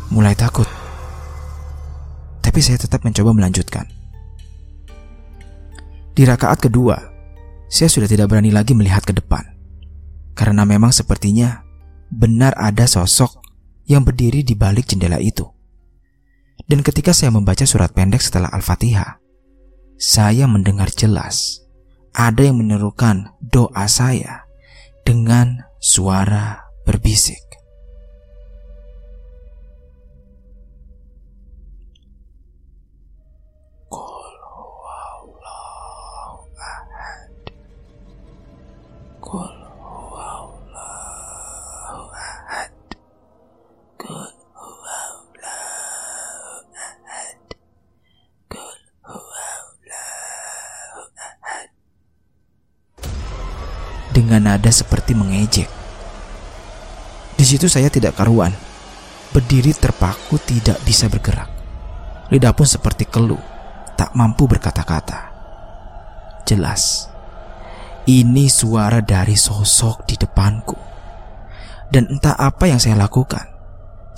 Mulai 0.09 0.33
takut. 0.33 0.65
Tapi 2.41 2.61
saya 2.65 2.81
tetap 2.81 3.05
mencoba 3.05 3.37
melanjutkan. 3.37 3.85
Di 6.17 6.25
rakaat 6.25 6.65
kedua, 6.65 6.97
saya 7.69 7.93
sudah 7.93 8.09
tidak 8.09 8.33
berani 8.33 8.49
lagi 8.49 8.73
melihat 8.73 9.05
ke 9.05 9.13
depan. 9.13 9.45
Karena 10.33 10.65
memang 10.65 10.89
sepertinya 10.89 11.66
benar 12.11 12.55
ada 12.59 12.87
sosok 12.87 13.43
yang 13.87 14.03
berdiri 14.03 14.43
di 14.43 14.55
balik 14.59 14.91
jendela 14.91 15.19
itu. 15.23 15.47
Dan 16.67 16.83
ketika 16.83 17.15
saya 17.15 17.31
membaca 17.31 17.63
surat 17.63 17.95
pendek 17.95 18.23
setelah 18.23 18.51
Al-Fatihah, 18.51 19.23
saya 19.97 20.45
mendengar 20.51 20.91
jelas 20.93 21.63
ada 22.17 22.43
yang 22.43 22.59
menirukan 22.61 23.31
doa 23.41 23.87
saya 23.87 24.49
dengan 25.07 25.63
suara 25.79 26.65
berbisik. 26.89 27.41
Dengan 54.27 54.59
nada 54.59 54.75
seperti 54.75 55.15
mengejek. 55.15 55.71
Di 57.39 57.45
situ 57.47 57.71
saya 57.71 57.87
tidak 57.87 58.19
karuan, 58.19 58.51
berdiri 59.31 59.71
terpaku 59.71 60.43
tidak 60.43 60.83
bisa 60.83 61.07
bergerak. 61.07 61.47
Lidah 62.35 62.51
pun 62.51 62.67
seperti 62.67 63.07
keluh, 63.07 63.39
tak 63.95 64.11
mampu 64.19 64.51
berkata-kata. 64.51 65.31
Jelas, 66.43 67.07
ini 68.11 68.51
suara 68.51 68.99
dari 68.99 69.39
sosok 69.39 70.11
di 70.11 70.19
depanku. 70.19 70.75
Dan 71.87 72.11
entah 72.11 72.35
apa 72.35 72.67
yang 72.67 72.83
saya 72.83 72.99
lakukan, 72.99 73.47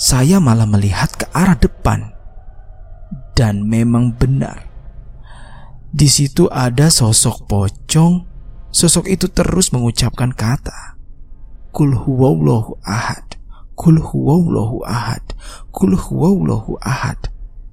saya 0.00 0.40
malah 0.40 0.64
melihat 0.64 1.12
ke 1.12 1.28
arah 1.36 1.58
depan. 1.60 2.16
Dan 3.36 3.68
memang 3.68 4.16
benar, 4.16 4.68
di 5.88 6.04
situ 6.04 6.52
ada 6.52 6.92
sosok 6.92 7.48
pocong 7.48 8.27
Sosok 8.78 9.11
itu 9.11 9.26
terus 9.26 9.75
mengucapkan 9.75 10.30
kata 10.30 10.94
Kul 11.75 11.99
huwallahu 11.99 12.78
ahad 12.87 13.26
Kul 13.75 13.99
huwallahu 13.99 14.87
ahad 14.87 15.35
Kul 15.75 15.99
huwallahu 15.99 16.78
ahad 16.78 17.18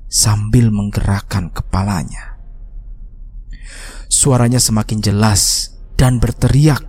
Sambil 0.09 0.73
menggerakkan 0.73 1.53
kepalanya. 1.53 2.41
Suaranya 4.09 4.57
semakin 4.57 5.05
jelas 5.05 5.69
dan 5.93 6.17
berteriak 6.17 6.81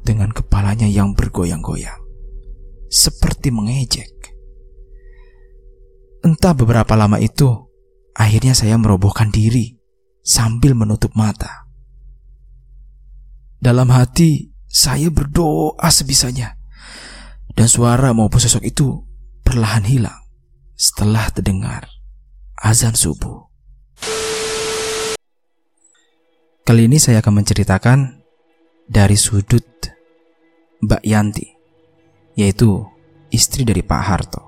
Dengan 0.00 0.32
kepalanya 0.32 0.88
yang 0.88 1.12
bergoyang-goyang 1.12 2.00
Seperti 2.88 3.52
mengejek. 3.52 4.32
Entah 6.24 6.56
beberapa 6.56 6.96
lama 6.96 7.20
itu 7.20 7.68
Akhirnya 8.16 8.56
saya 8.56 8.80
merobohkan 8.80 9.28
diri 9.28 9.76
Sambil 10.24 10.72
menutup 10.72 11.12
mata 11.12 11.65
dalam 13.60 13.88
hati, 13.92 14.52
saya 14.66 15.08
berdoa 15.08 15.88
sebisanya. 15.88 16.56
Dan 17.56 17.72
suara 17.72 18.12
maupun 18.12 18.36
sosok 18.36 18.68
itu 18.68 19.00
perlahan 19.40 19.88
hilang 19.88 20.20
setelah 20.76 21.32
terdengar 21.32 21.88
azan 22.60 22.92
subuh. 22.92 23.48
Kali 26.66 26.90
ini 26.90 26.98
saya 27.00 27.24
akan 27.24 27.40
menceritakan 27.40 27.98
dari 28.90 29.16
sudut 29.16 29.64
Mbak 30.82 31.02
Yanti, 31.06 31.46
yaitu 32.36 32.82
istri 33.30 33.62
dari 33.62 33.80
Pak 33.86 34.02
Harto. 34.02 34.42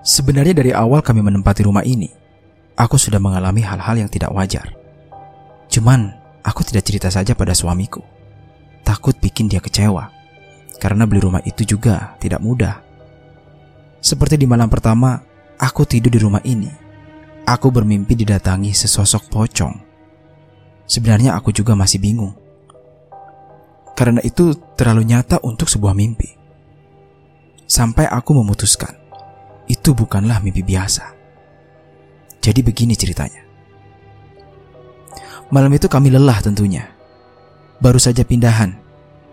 Sebenarnya 0.00 0.56
dari 0.56 0.72
awal 0.72 1.04
kami 1.04 1.20
menempati 1.20 1.60
rumah 1.60 1.84
ini, 1.84 2.08
aku 2.72 2.96
sudah 2.96 3.20
mengalami 3.20 3.60
hal-hal 3.60 4.00
yang 4.00 4.08
tidak 4.08 4.32
wajar. 4.32 4.79
Cuman, 5.70 6.10
aku 6.42 6.66
tidak 6.66 6.82
cerita 6.82 7.08
saja 7.08 7.38
pada 7.38 7.54
suamiku. 7.54 8.02
Takut 8.82 9.14
bikin 9.14 9.46
dia 9.46 9.62
kecewa, 9.62 10.10
karena 10.82 11.06
beli 11.06 11.22
rumah 11.22 11.38
itu 11.46 11.62
juga 11.62 12.18
tidak 12.18 12.42
mudah. 12.42 12.82
Seperti 14.02 14.34
di 14.34 14.50
malam 14.50 14.66
pertama, 14.66 15.22
aku 15.60 15.86
tidur 15.86 16.10
di 16.10 16.18
rumah 16.18 16.42
ini. 16.42 16.68
Aku 17.46 17.70
bermimpi 17.70 18.18
didatangi 18.18 18.74
sesosok 18.74 19.30
pocong. 19.30 19.74
Sebenarnya 20.90 21.38
aku 21.38 21.54
juga 21.54 21.78
masih 21.78 22.02
bingung. 22.02 22.34
Karena 23.94 24.18
itu 24.24 24.56
terlalu 24.74 25.06
nyata 25.06 25.38
untuk 25.44 25.70
sebuah 25.70 25.94
mimpi. 25.94 26.34
Sampai 27.70 28.10
aku 28.10 28.34
memutuskan 28.34 28.96
itu 29.70 29.94
bukanlah 29.94 30.42
mimpi 30.42 30.66
biasa. 30.66 31.14
Jadi 32.42 32.60
begini 32.64 32.98
ceritanya. 32.98 33.49
Malam 35.50 35.74
itu 35.74 35.90
kami 35.90 36.14
lelah 36.14 36.38
tentunya. 36.38 36.86
Baru 37.82 37.98
saja 37.98 38.22
pindahan, 38.22 38.78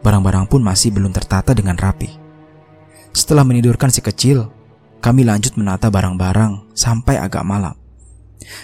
barang-barang 0.01 0.49
pun 0.49 0.65
masih 0.65 0.89
belum 0.89 1.13
tertata 1.13 1.53
dengan 1.53 1.77
rapi. 1.77 2.09
Setelah 3.13 3.45
menidurkan 3.45 3.93
si 3.93 4.01
kecil, 4.01 4.49
kami 4.97 5.21
lanjut 5.21 5.53
menata 5.61 5.93
barang-barang 5.93 6.73
sampai 6.73 7.21
agak 7.21 7.45
malam. 7.45 7.77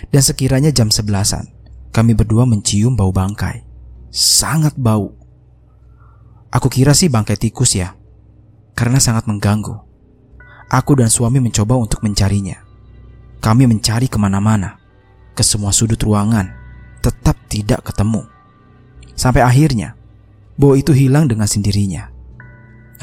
Dan 0.10 0.22
sekiranya 0.26 0.74
jam 0.74 0.90
sebelasan, 0.90 1.46
kami 1.94 2.18
berdua 2.18 2.50
mencium 2.50 2.98
bau 2.98 3.14
bangkai. 3.14 3.62
Sangat 4.10 4.74
bau. 4.74 5.14
Aku 6.54 6.70
kira 6.70 6.98
sih 6.98 7.10
bangkai 7.10 7.38
tikus 7.38 7.78
ya, 7.78 7.94
karena 8.74 8.98
sangat 8.98 9.30
mengganggu. 9.30 9.78
Aku 10.74 10.98
dan 10.98 11.10
suami 11.10 11.38
mencoba 11.38 11.78
untuk 11.78 12.02
mencarinya. 12.02 12.62
Kami 13.42 13.70
mencari 13.70 14.10
ke 14.10 14.18
mana-mana, 14.18 14.82
ke 15.38 15.46
semua 15.46 15.70
sudut 15.70 16.02
ruangan, 16.02 16.63
tetap 17.04 17.36
tidak 17.52 17.84
ketemu. 17.84 18.24
Sampai 19.14 19.44
akhirnya, 19.44 20.00
bau 20.56 20.80
itu 20.80 20.96
hilang 20.96 21.28
dengan 21.28 21.46
sendirinya. 21.46 22.08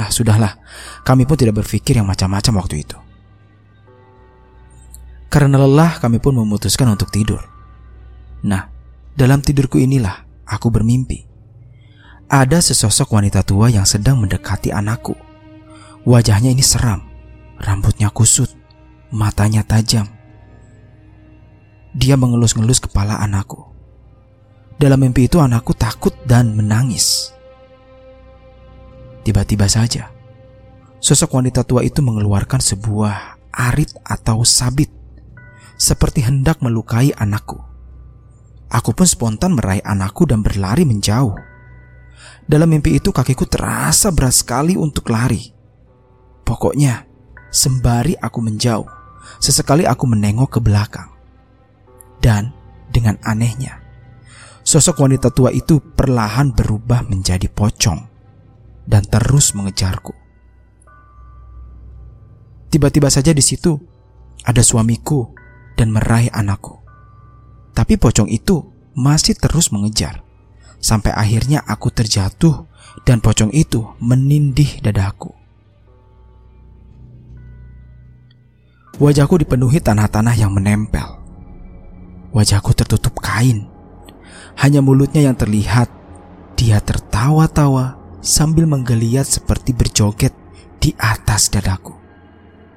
Ah, 0.01 0.09
sudahlah, 0.09 0.57
kami 1.05 1.29
pun 1.29 1.37
tidak 1.37 1.61
berpikir 1.61 2.01
yang 2.01 2.09
macam-macam 2.09 2.65
waktu 2.65 2.89
itu. 2.89 2.97
Karena 5.29 5.61
lelah, 5.61 6.01
kami 6.01 6.19
pun 6.19 6.35
memutuskan 6.35 6.89
untuk 6.89 7.13
tidur. 7.13 7.45
Nah, 8.43 8.67
dalam 9.15 9.45
tidurku 9.45 9.79
inilah 9.79 10.27
aku 10.49 10.73
bermimpi. 10.73 11.29
Ada 12.27 12.65
sesosok 12.65 13.15
wanita 13.15 13.45
tua 13.45 13.69
yang 13.69 13.85
sedang 13.85 14.19
mendekati 14.19 14.73
anakku. 14.73 15.15
Wajahnya 16.09 16.51
ini 16.51 16.65
seram, 16.65 17.11
Rambutnya 17.61 18.09
kusut, 18.09 18.49
matanya 19.13 19.61
tajam. 19.61 20.09
Dia 21.93 22.17
mengelus-ngelus 22.17 22.81
kepala 22.81 23.21
anakku. 23.21 23.70
Dalam 24.81 24.97
mimpi 24.97 25.29
itu 25.29 25.37
anakku 25.37 25.77
takut 25.77 26.17
dan 26.25 26.57
menangis. 26.57 27.37
Tiba-tiba 29.21 29.69
saja, 29.69 30.09
sosok 31.05 31.37
wanita 31.37 31.61
tua 31.69 31.85
itu 31.85 32.01
mengeluarkan 32.01 32.65
sebuah 32.65 33.37
arit 33.53 33.93
atau 34.01 34.41
sabit 34.41 34.89
seperti 35.77 36.25
hendak 36.25 36.65
melukai 36.65 37.13
anakku. 37.13 37.61
Aku 38.73 38.97
pun 38.97 39.05
spontan 39.05 39.53
meraih 39.53 39.85
anakku 39.85 40.25
dan 40.25 40.41
berlari 40.41 40.89
menjauh. 40.89 41.37
Dalam 42.49 42.73
mimpi 42.73 42.97
itu 42.97 43.13
kakiku 43.13 43.45
terasa 43.45 44.09
berat 44.09 44.33
sekali 44.33 44.81
untuk 44.81 45.13
lari. 45.13 45.53
Pokoknya, 46.41 47.11
Sembari 47.51 48.15
aku 48.15 48.39
menjauh, 48.47 48.87
sesekali 49.43 49.83
aku 49.83 50.07
menengok 50.07 50.55
ke 50.55 50.61
belakang. 50.63 51.11
Dan 52.23 52.55
dengan 52.95 53.19
anehnya, 53.27 53.83
sosok 54.71 55.03
wanita 55.03 55.35
tua 55.35 55.51
itu 55.51 55.83
perlahan 55.83 56.55
berubah 56.55 57.03
menjadi 57.11 57.51
pocong 57.51 58.07
dan 58.87 59.03
terus 59.03 59.51
mengejarku. 59.59 60.15
Tiba-tiba 62.71 63.11
saja 63.11 63.35
di 63.35 63.43
situ 63.43 63.75
ada 64.47 64.63
suamiku 64.63 65.35
dan 65.75 65.91
meraih 65.91 66.31
anakku. 66.31 66.79
Tapi 67.75 67.99
pocong 67.99 68.31
itu 68.31 68.63
masih 68.95 69.35
terus 69.35 69.75
mengejar 69.75 70.23
sampai 70.79 71.11
akhirnya 71.19 71.67
aku 71.67 71.91
terjatuh 71.91 72.71
dan 73.03 73.19
pocong 73.19 73.51
itu 73.51 73.83
menindih 73.99 74.79
dadaku. 74.87 75.35
Wajahku 79.03 79.35
dipenuhi 79.43 79.83
tanah-tanah 79.83 80.39
yang 80.39 80.55
menempel. 80.55 81.19
Wajahku 82.31 82.71
tertutup 82.71 83.19
kain. 83.19 83.80
Hanya 84.59 84.81
mulutnya 84.83 85.27
yang 85.27 85.37
terlihat. 85.39 85.91
Dia 86.59 86.83
tertawa-tawa 86.83 87.97
sambil 88.21 88.69
menggeliat 88.69 89.25
seperti 89.25 89.73
berjoget 89.73 90.35
di 90.83 90.93
atas 90.99 91.49
dadaku. 91.49 91.97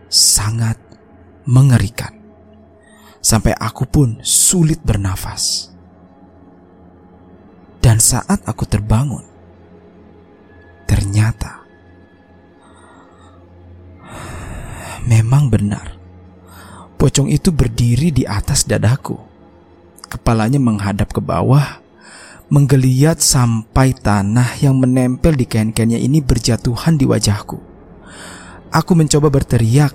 Sangat 0.08 0.80
mengerikan. 1.50 2.14
Sampai 3.24 3.56
aku 3.56 3.88
pun 3.88 4.20
sulit 4.24 4.80
bernafas. 4.84 5.72
Dan 7.84 8.00
saat 8.00 8.40
aku 8.48 8.64
terbangun, 8.64 9.28
ternyata 10.88 11.68
memang 15.04 15.52
benar 15.52 16.04
Pocong 17.04 17.28
itu 17.28 17.52
berdiri 17.52 18.16
di 18.16 18.24
atas 18.24 18.64
dadaku. 18.64 19.33
Kepalanya 20.14 20.62
menghadap 20.62 21.10
ke 21.10 21.18
bawah, 21.18 21.82
menggeliat 22.54 23.18
sampai 23.18 23.98
tanah 23.98 24.62
yang 24.62 24.78
menempel 24.78 25.34
di 25.34 25.50
kain-kainnya 25.50 25.98
ini 25.98 26.22
berjatuhan 26.22 27.02
di 27.02 27.10
wajahku. 27.10 27.58
Aku 28.70 28.94
mencoba 28.94 29.34
berteriak, 29.34 29.90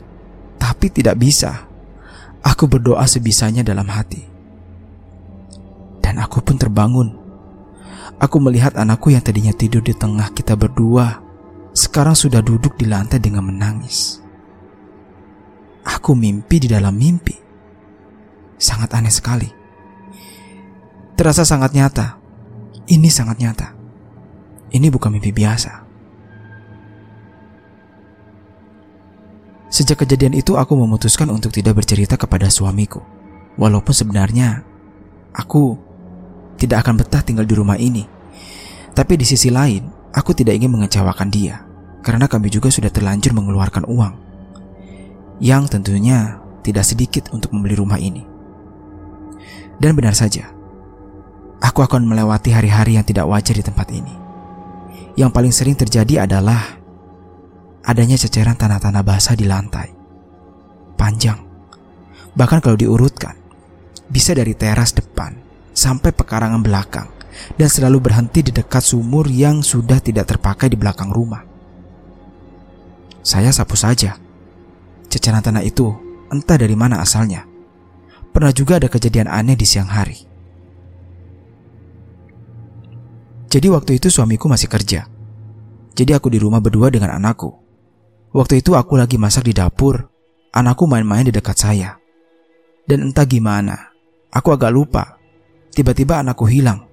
tapi 0.59 0.91
tidak 0.91 1.23
bisa. 1.23 1.71
Aku 2.43 2.67
berdoa 2.67 3.07
sebisanya 3.07 3.63
dalam 3.63 3.87
hati. 3.87 4.27
Dan 6.03 6.19
aku 6.19 6.43
pun 6.43 6.59
terbangun. 6.59 7.15
Aku 8.19 8.43
melihat 8.43 8.75
anakku 8.75 9.15
yang 9.15 9.23
tadinya 9.23 9.55
tidur 9.55 9.87
di 9.87 9.95
tengah 9.95 10.35
kita 10.35 10.59
berdua, 10.59 11.23
sekarang 11.71 12.19
sudah 12.19 12.43
duduk 12.43 12.75
di 12.75 12.91
lantai 12.91 13.23
dengan 13.23 13.47
menangis. 13.47 14.19
Aku 15.87 16.19
mimpi 16.19 16.59
di 16.59 16.67
dalam 16.67 16.99
mimpi. 16.99 17.39
Sangat 18.59 18.99
aneh 18.99 19.15
sekali. 19.15 19.58
Terasa 21.19 21.43
sangat 21.43 21.75
nyata. 21.75 22.15
Ini 22.87 23.11
sangat 23.11 23.43
nyata. 23.43 23.75
Ini 24.71 24.87
bukan 24.87 25.11
mimpi 25.11 25.35
biasa. 25.35 25.83
Sejak 29.67 30.07
kejadian 30.07 30.39
itu 30.39 30.55
aku 30.55 30.79
memutuskan 30.79 31.27
untuk 31.35 31.51
tidak 31.51 31.83
bercerita 31.83 32.15
kepada 32.15 32.47
suamiku. 32.47 33.03
Walaupun 33.59 33.91
sebenarnya 33.91 34.63
aku 35.35 35.75
tidak 36.55 36.87
akan 36.87 37.03
betah 37.03 37.27
tinggal 37.27 37.43
di 37.43 37.55
rumah 37.59 37.75
ini. 37.75 38.07
Tapi 38.95 39.19
di 39.19 39.27
sisi 39.27 39.51
lain, 39.51 39.91
aku 40.15 40.39
tidak 40.39 40.55
ingin 40.55 40.71
mengecewakan 40.71 41.35
dia 41.35 41.67
karena 42.07 42.31
kami 42.31 42.47
juga 42.47 42.71
sudah 42.71 42.95
terlanjur 42.95 43.35
mengeluarkan 43.35 43.91
uang 43.91 44.15
yang 45.43 45.67
tentunya 45.67 46.39
tidak 46.63 46.87
sedikit 46.87 47.35
untuk 47.35 47.51
membeli 47.51 47.75
rumah 47.75 47.99
ini. 47.99 48.23
Dan 49.79 49.95
benar 49.95 50.15
saja, 50.15 50.58
aku 51.59 51.83
akan 51.83 52.07
melewati 52.07 52.55
hari-hari 52.55 52.97
yang 52.97 53.07
tidak 53.07 53.27
wajar 53.27 53.55
di 53.55 53.65
tempat 53.65 53.89
ini. 53.91 54.15
Yang 55.19 55.31
paling 55.35 55.53
sering 55.55 55.77
terjadi 55.77 56.27
adalah 56.27 56.79
adanya 57.83 58.15
ceceran 58.15 58.55
tanah-tanah 58.55 59.03
basah 59.03 59.35
di 59.35 59.47
lantai. 59.47 59.91
Panjang. 60.95 61.39
Bahkan 62.35 62.59
kalau 62.63 62.79
diurutkan, 62.79 63.35
bisa 64.07 64.35
dari 64.35 64.55
teras 64.55 64.95
depan 64.95 65.35
sampai 65.75 66.15
pekarangan 66.15 66.63
belakang 66.63 67.09
dan 67.59 67.69
selalu 67.71 67.99
berhenti 68.11 68.47
di 68.47 68.53
dekat 68.55 68.83
sumur 68.83 69.27
yang 69.27 69.63
sudah 69.63 69.99
tidak 69.99 70.31
terpakai 70.31 70.71
di 70.71 70.77
belakang 70.79 71.11
rumah. 71.11 71.43
Saya 73.23 73.51
sapu 73.51 73.75
saja 73.75 74.29
Ceceran 75.09 75.41
tanah 75.41 75.65
itu 75.65 75.89
entah 76.29 76.61
dari 76.61 76.77
mana 76.77 77.01
asalnya. 77.01 77.49
Pernah 78.29 78.53
juga 78.53 78.77
ada 78.77 78.93
kejadian 78.93 79.25
aneh 79.25 79.57
di 79.57 79.65
siang 79.65 79.89
hari. 79.89 80.28
Jadi 83.49 83.67
waktu 83.73 83.97
itu 83.97 84.13
suamiku 84.13 84.45
masih 84.45 84.69
kerja. 84.69 85.09
Jadi 85.97 86.13
aku 86.13 86.29
di 86.29 86.37
rumah 86.37 86.61
berdua 86.61 86.93
dengan 86.93 87.17
anakku. 87.17 87.49
Waktu 88.37 88.61
itu 88.61 88.77
aku 88.77 89.01
lagi 89.01 89.17
masak 89.17 89.49
di 89.49 89.57
dapur. 89.57 90.05
Anakku 90.53 90.85
main-main 90.85 91.25
di 91.25 91.33
dekat 91.33 91.57
saya. 91.57 91.97
Dan 92.85 93.09
entah 93.09 93.25
gimana, 93.25 93.93
aku 94.29 94.53
agak 94.53 94.73
lupa. 94.73 95.17
Tiba-tiba 95.73 96.21
anakku 96.21 96.45
hilang. 96.49 96.89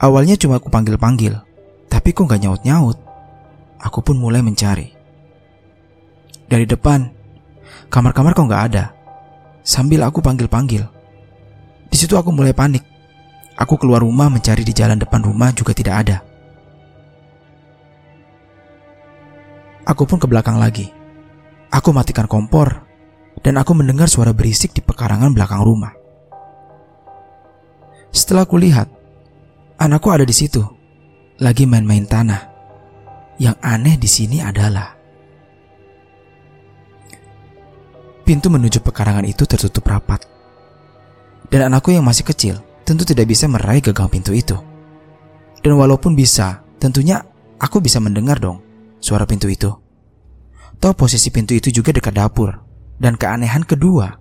Awalnya 0.00 0.36
cuma 0.36 0.60
aku 0.60 0.68
panggil-panggil, 0.68 1.32
tapi 1.88 2.12
kok 2.12 2.28
gak 2.28 2.40
nyaut-nyaut. 2.40 2.98
Aku 3.80 4.04
pun 4.04 4.20
mulai 4.20 4.44
mencari. 4.44 4.92
Dari 6.48 6.68
depan, 6.68 7.08
kamar-kamar 7.88 8.36
kok 8.36 8.48
gak 8.48 8.64
ada. 8.72 8.84
Sambil 9.64 10.04
aku 10.04 10.20
panggil-panggil. 10.20 10.84
Di 11.88 11.96
situ 11.96 12.16
aku 12.20 12.28
mulai 12.28 12.52
panik. 12.52 12.93
Aku 13.54 13.78
keluar 13.78 14.02
rumah 14.02 14.26
mencari 14.26 14.66
di 14.66 14.74
jalan 14.74 14.98
depan 14.98 15.22
rumah 15.22 15.54
juga 15.54 15.70
tidak 15.70 15.94
ada. 16.02 16.16
Aku 19.86 20.08
pun 20.10 20.18
ke 20.18 20.26
belakang 20.26 20.58
lagi. 20.58 20.90
Aku 21.70 21.94
matikan 21.94 22.26
kompor 22.26 22.82
dan 23.46 23.54
aku 23.60 23.76
mendengar 23.78 24.10
suara 24.10 24.34
berisik 24.34 24.74
di 24.74 24.82
pekarangan 24.82 25.30
belakang 25.30 25.62
rumah. 25.62 25.94
Setelah 28.14 28.46
aku 28.46 28.58
lihat, 28.58 28.90
anakku 29.78 30.10
ada 30.10 30.26
di 30.26 30.34
situ, 30.34 30.62
lagi 31.38 31.66
main-main 31.66 32.06
tanah. 32.06 32.50
Yang 33.34 33.56
aneh 33.58 33.96
di 33.98 34.06
sini 34.06 34.38
adalah 34.38 34.94
pintu 38.22 38.46
menuju 38.48 38.80
pekarangan 38.80 39.26
itu 39.26 39.42
tertutup 39.46 39.84
rapat. 39.86 40.26
Dan 41.50 41.70
anakku 41.70 41.90
yang 41.90 42.06
masih 42.06 42.24
kecil 42.24 42.73
tentu 42.84 43.02
tidak 43.08 43.26
bisa 43.28 43.48
meraih 43.48 43.80
gagang 43.80 44.12
pintu 44.12 44.36
itu. 44.36 44.54
Dan 45.64 45.80
walaupun 45.80 46.12
bisa, 46.12 46.60
tentunya 46.76 47.24
aku 47.56 47.80
bisa 47.80 47.98
mendengar 47.98 48.36
dong 48.36 48.60
suara 49.00 49.24
pintu 49.24 49.48
itu. 49.48 49.72
Toh 50.78 50.92
posisi 50.92 51.32
pintu 51.32 51.56
itu 51.56 51.72
juga 51.72 51.96
dekat 51.96 52.12
dapur. 52.12 52.60
Dan 52.94 53.18
keanehan 53.18 53.66
kedua, 53.66 54.20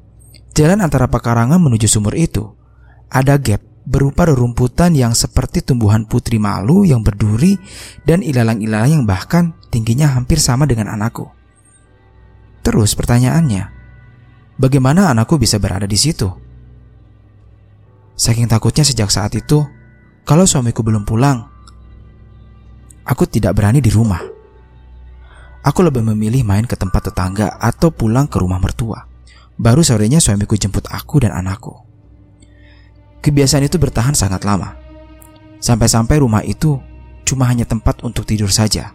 jalan 0.58 0.82
antara 0.82 1.06
pekarangan 1.06 1.62
menuju 1.62 1.86
sumur 1.86 2.18
itu 2.18 2.58
ada 3.12 3.38
gap 3.38 3.62
berupa 3.84 4.26
rerumputan 4.26 4.96
yang 4.96 5.12
seperti 5.14 5.62
tumbuhan 5.62 6.08
putri 6.08 6.40
malu 6.40 6.88
yang 6.88 7.04
berduri 7.04 7.60
dan 8.08 8.24
ilalang-ilalang 8.24 9.04
yang 9.04 9.06
bahkan 9.06 9.54
tingginya 9.70 10.16
hampir 10.16 10.40
sama 10.40 10.64
dengan 10.64 10.90
anakku. 10.90 11.28
Terus 12.64 12.96
pertanyaannya, 12.96 13.64
bagaimana 14.56 15.12
anakku 15.12 15.36
bisa 15.36 15.60
berada 15.60 15.84
di 15.84 16.00
situ? 16.00 16.32
Saking 18.14 18.46
takutnya 18.46 18.86
sejak 18.86 19.10
saat 19.10 19.34
itu, 19.34 19.66
kalau 20.24 20.46
suamiku 20.46 20.86
belum 20.86 21.04
pulang, 21.04 21.50
aku 23.04 23.26
tidak 23.26 23.58
berani 23.58 23.82
di 23.82 23.90
rumah. 23.90 24.22
Aku 25.64 25.80
lebih 25.82 26.04
memilih 26.04 26.44
main 26.44 26.68
ke 26.68 26.76
tempat 26.76 27.10
tetangga 27.10 27.56
atau 27.58 27.90
pulang 27.90 28.28
ke 28.28 28.38
rumah 28.38 28.60
mertua. 28.60 29.08
Baru 29.56 29.80
sorenya 29.80 30.20
suamiku 30.20 30.60
jemput 30.60 30.86
aku 30.92 31.24
dan 31.24 31.32
anakku. 31.32 31.72
Kebiasaan 33.24 33.64
itu 33.64 33.80
bertahan 33.80 34.12
sangat 34.12 34.44
lama. 34.44 34.76
Sampai-sampai 35.64 36.20
rumah 36.20 36.44
itu 36.44 36.84
cuma 37.24 37.48
hanya 37.48 37.64
tempat 37.64 38.04
untuk 38.04 38.28
tidur 38.28 38.52
saja. 38.52 38.92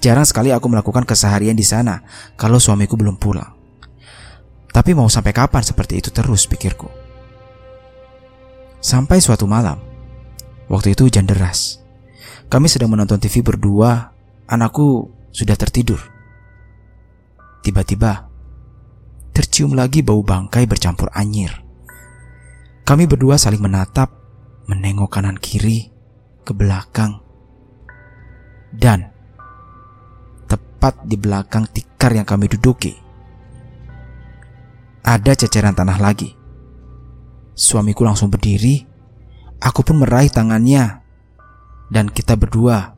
Jarang 0.00 0.24
sekali 0.24 0.48
aku 0.48 0.72
melakukan 0.72 1.04
keseharian 1.04 1.56
di 1.56 1.64
sana 1.64 2.00
kalau 2.40 2.56
suamiku 2.56 2.96
belum 2.96 3.20
pulang. 3.20 3.52
Tapi 4.72 4.96
mau 4.96 5.08
sampai 5.12 5.36
kapan 5.36 5.60
seperti 5.60 6.00
itu 6.00 6.08
terus 6.08 6.48
pikirku. 6.48 7.05
Sampai 8.86 9.18
suatu 9.18 9.50
malam, 9.50 9.82
waktu 10.70 10.94
itu 10.94 11.10
hujan 11.10 11.26
deras. 11.26 11.82
Kami 12.46 12.70
sedang 12.70 12.94
menonton 12.94 13.18
TV 13.18 13.42
berdua, 13.42 14.14
anakku 14.46 15.10
sudah 15.34 15.58
tertidur. 15.58 15.98
Tiba-tiba, 17.66 18.30
tercium 19.34 19.74
lagi 19.74 20.06
bau 20.06 20.22
bangkai 20.22 20.70
bercampur 20.70 21.10
anyir. 21.18 21.50
Kami 22.86 23.10
berdua 23.10 23.34
saling 23.34 23.58
menatap, 23.58 24.06
menengok 24.70 25.18
kanan 25.18 25.34
kiri, 25.34 25.90
ke 26.46 26.54
belakang. 26.54 27.18
Dan 28.70 29.02
tepat 30.46 31.02
di 31.02 31.18
belakang 31.18 31.66
tikar 31.74 32.14
yang 32.14 32.22
kami 32.22 32.46
duduki, 32.46 32.94
ada 35.02 35.34
ceceran 35.34 35.74
tanah 35.74 35.98
lagi. 35.98 36.35
Suamiku 37.56 38.04
langsung 38.04 38.28
berdiri, 38.28 38.84
aku 39.64 39.80
pun 39.80 40.04
meraih 40.04 40.28
tangannya, 40.28 41.00
dan 41.88 42.12
kita 42.12 42.36
berdua 42.36 42.92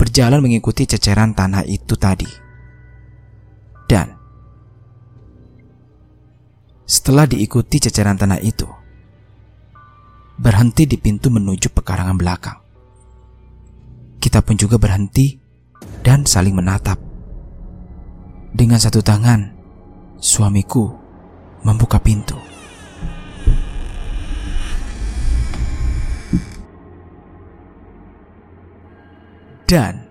berjalan 0.00 0.40
mengikuti 0.40 0.88
ceceran 0.88 1.36
tanah 1.36 1.68
itu 1.68 1.92
tadi. 2.00 2.26
Dan 3.84 4.16
setelah 6.88 7.28
diikuti 7.28 7.84
ceceran 7.84 8.16
tanah 8.16 8.40
itu, 8.40 8.64
berhenti 10.40 10.88
di 10.88 10.96
pintu 10.96 11.28
menuju 11.28 11.68
pekarangan 11.76 12.16
belakang. 12.16 12.58
Kita 14.16 14.40
pun 14.40 14.56
juga 14.56 14.80
berhenti 14.80 15.36
dan 16.00 16.24
saling 16.24 16.56
menatap. 16.56 16.96
Dengan 18.56 18.80
satu 18.80 19.04
tangan, 19.04 19.52
suamiku 20.16 20.88
membuka 21.60 22.00
pintu. 22.00 22.61
Dan 29.72 30.04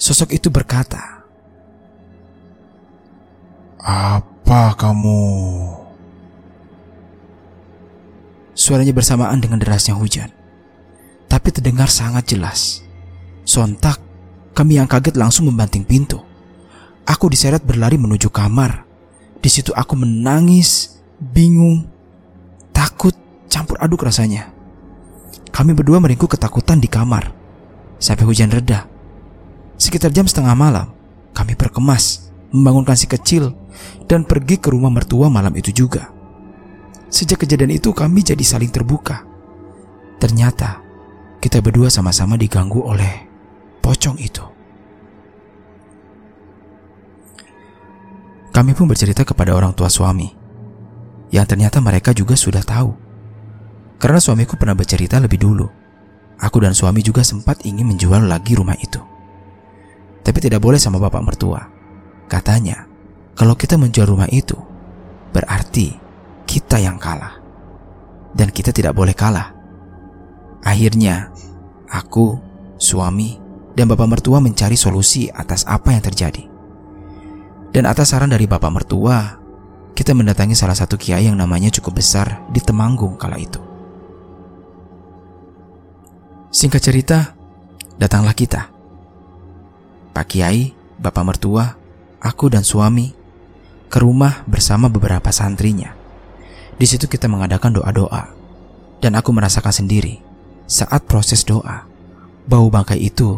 sosok 0.00 0.32
itu 0.32 0.48
berkata, 0.48 1.20
Apa 3.84 4.72
kamu? 4.72 5.20
Suaranya 8.56 8.96
bersamaan 8.96 9.36
dengan 9.36 9.60
derasnya 9.60 9.92
hujan. 10.00 10.32
Tapi 11.28 11.52
terdengar 11.52 11.92
sangat 11.92 12.24
jelas. 12.32 12.80
Sontak, 13.44 14.00
kami 14.56 14.80
yang 14.80 14.88
kaget 14.88 15.12
langsung 15.20 15.52
membanting 15.52 15.84
pintu. 15.84 16.16
Aku 17.04 17.28
diseret 17.28 17.60
berlari 17.68 18.00
menuju 18.00 18.32
kamar. 18.32 18.88
Di 19.44 19.52
situ 19.52 19.76
aku 19.76 19.92
menangis, 19.92 20.96
bingung, 21.20 21.84
takut, 22.72 23.12
campur 23.52 23.76
aduk 23.76 24.08
rasanya. 24.08 24.48
Kami 25.52 25.76
berdua 25.76 26.00
meringkuk 26.00 26.32
ketakutan 26.32 26.80
di 26.80 26.88
kamar 26.88 27.35
sampai 27.96 28.24
hujan 28.28 28.52
reda. 28.52 28.88
Sekitar 29.76 30.12
jam 30.12 30.24
setengah 30.24 30.56
malam, 30.56 30.92
kami 31.36 31.52
berkemas, 31.52 32.32
membangunkan 32.52 32.96
si 32.96 33.04
kecil, 33.04 33.52
dan 34.08 34.24
pergi 34.24 34.56
ke 34.56 34.72
rumah 34.72 34.88
mertua 34.88 35.28
malam 35.28 35.52
itu 35.52 35.72
juga. 35.72 36.08
Sejak 37.12 37.44
kejadian 37.44 37.76
itu 37.76 37.92
kami 37.92 38.24
jadi 38.24 38.40
saling 38.40 38.72
terbuka. 38.72 39.22
Ternyata 40.16 40.80
kita 41.38 41.60
berdua 41.60 41.92
sama-sama 41.92 42.40
diganggu 42.40 42.80
oleh 42.80 43.28
pocong 43.84 44.16
itu. 44.16 44.44
Kami 48.56 48.72
pun 48.72 48.88
bercerita 48.88 49.20
kepada 49.20 49.52
orang 49.52 49.76
tua 49.76 49.92
suami, 49.92 50.32
yang 51.28 51.44
ternyata 51.44 51.84
mereka 51.84 52.16
juga 52.16 52.32
sudah 52.32 52.64
tahu. 52.64 52.96
Karena 54.00 54.16
suamiku 54.16 54.56
pernah 54.56 54.72
bercerita 54.72 55.20
lebih 55.20 55.36
dulu 55.36 55.85
Aku 56.36 56.60
dan 56.60 56.76
suami 56.76 57.00
juga 57.00 57.24
sempat 57.24 57.64
ingin 57.64 57.88
menjual 57.88 58.28
lagi 58.28 58.52
rumah 58.52 58.76
itu. 58.76 59.00
Tapi 60.20 60.38
tidak 60.42 60.60
boleh 60.60 60.76
sama 60.76 61.00
bapak 61.00 61.22
mertua. 61.24 61.62
Katanya, 62.28 62.84
kalau 63.38 63.56
kita 63.56 63.80
menjual 63.80 64.10
rumah 64.10 64.28
itu, 64.28 64.58
berarti 65.32 65.96
kita 66.44 66.82
yang 66.82 67.00
kalah. 67.00 67.40
Dan 68.36 68.52
kita 68.52 68.74
tidak 68.74 68.92
boleh 68.92 69.16
kalah. 69.16 69.54
Akhirnya, 70.60 71.32
aku, 71.88 72.36
suami, 72.76 73.38
dan 73.72 73.88
bapak 73.88 74.08
mertua 74.08 74.42
mencari 74.42 74.76
solusi 74.76 75.28
atas 75.32 75.64
apa 75.64 75.94
yang 75.94 76.02
terjadi. 76.04 76.44
Dan 77.72 77.84
atas 77.84 78.12
saran 78.12 78.32
dari 78.32 78.48
bapak 78.48 78.72
mertua, 78.72 79.36
kita 79.96 80.12
mendatangi 80.12 80.52
salah 80.52 80.76
satu 80.76 81.00
kiai 81.00 81.28
yang 81.28 81.36
namanya 81.40 81.72
cukup 81.72 82.00
besar 82.00 82.44
di 82.52 82.60
Temanggung 82.60 83.16
kala 83.16 83.40
itu. 83.40 83.75
Singkat 86.56 86.80
cerita, 86.80 87.36
datanglah 88.00 88.32
kita. 88.32 88.72
Pak 90.16 90.24
Kiai, 90.24 90.72
Bapak 90.96 91.20
Mertua, 91.28 91.68
aku 92.16 92.48
dan 92.48 92.64
suami 92.64 93.12
ke 93.92 94.00
rumah 94.00 94.40
bersama 94.48 94.88
beberapa 94.88 95.28
santrinya. 95.28 95.92
Di 96.80 96.88
situ 96.88 97.12
kita 97.12 97.28
mengadakan 97.28 97.76
doa-doa 97.76 98.32
dan 99.04 99.20
aku 99.20 99.36
merasakan 99.36 99.84
sendiri 99.84 100.24
saat 100.64 101.04
proses 101.04 101.44
doa 101.44 101.84
bau 102.48 102.72
bangkai 102.72 103.04
itu 103.04 103.36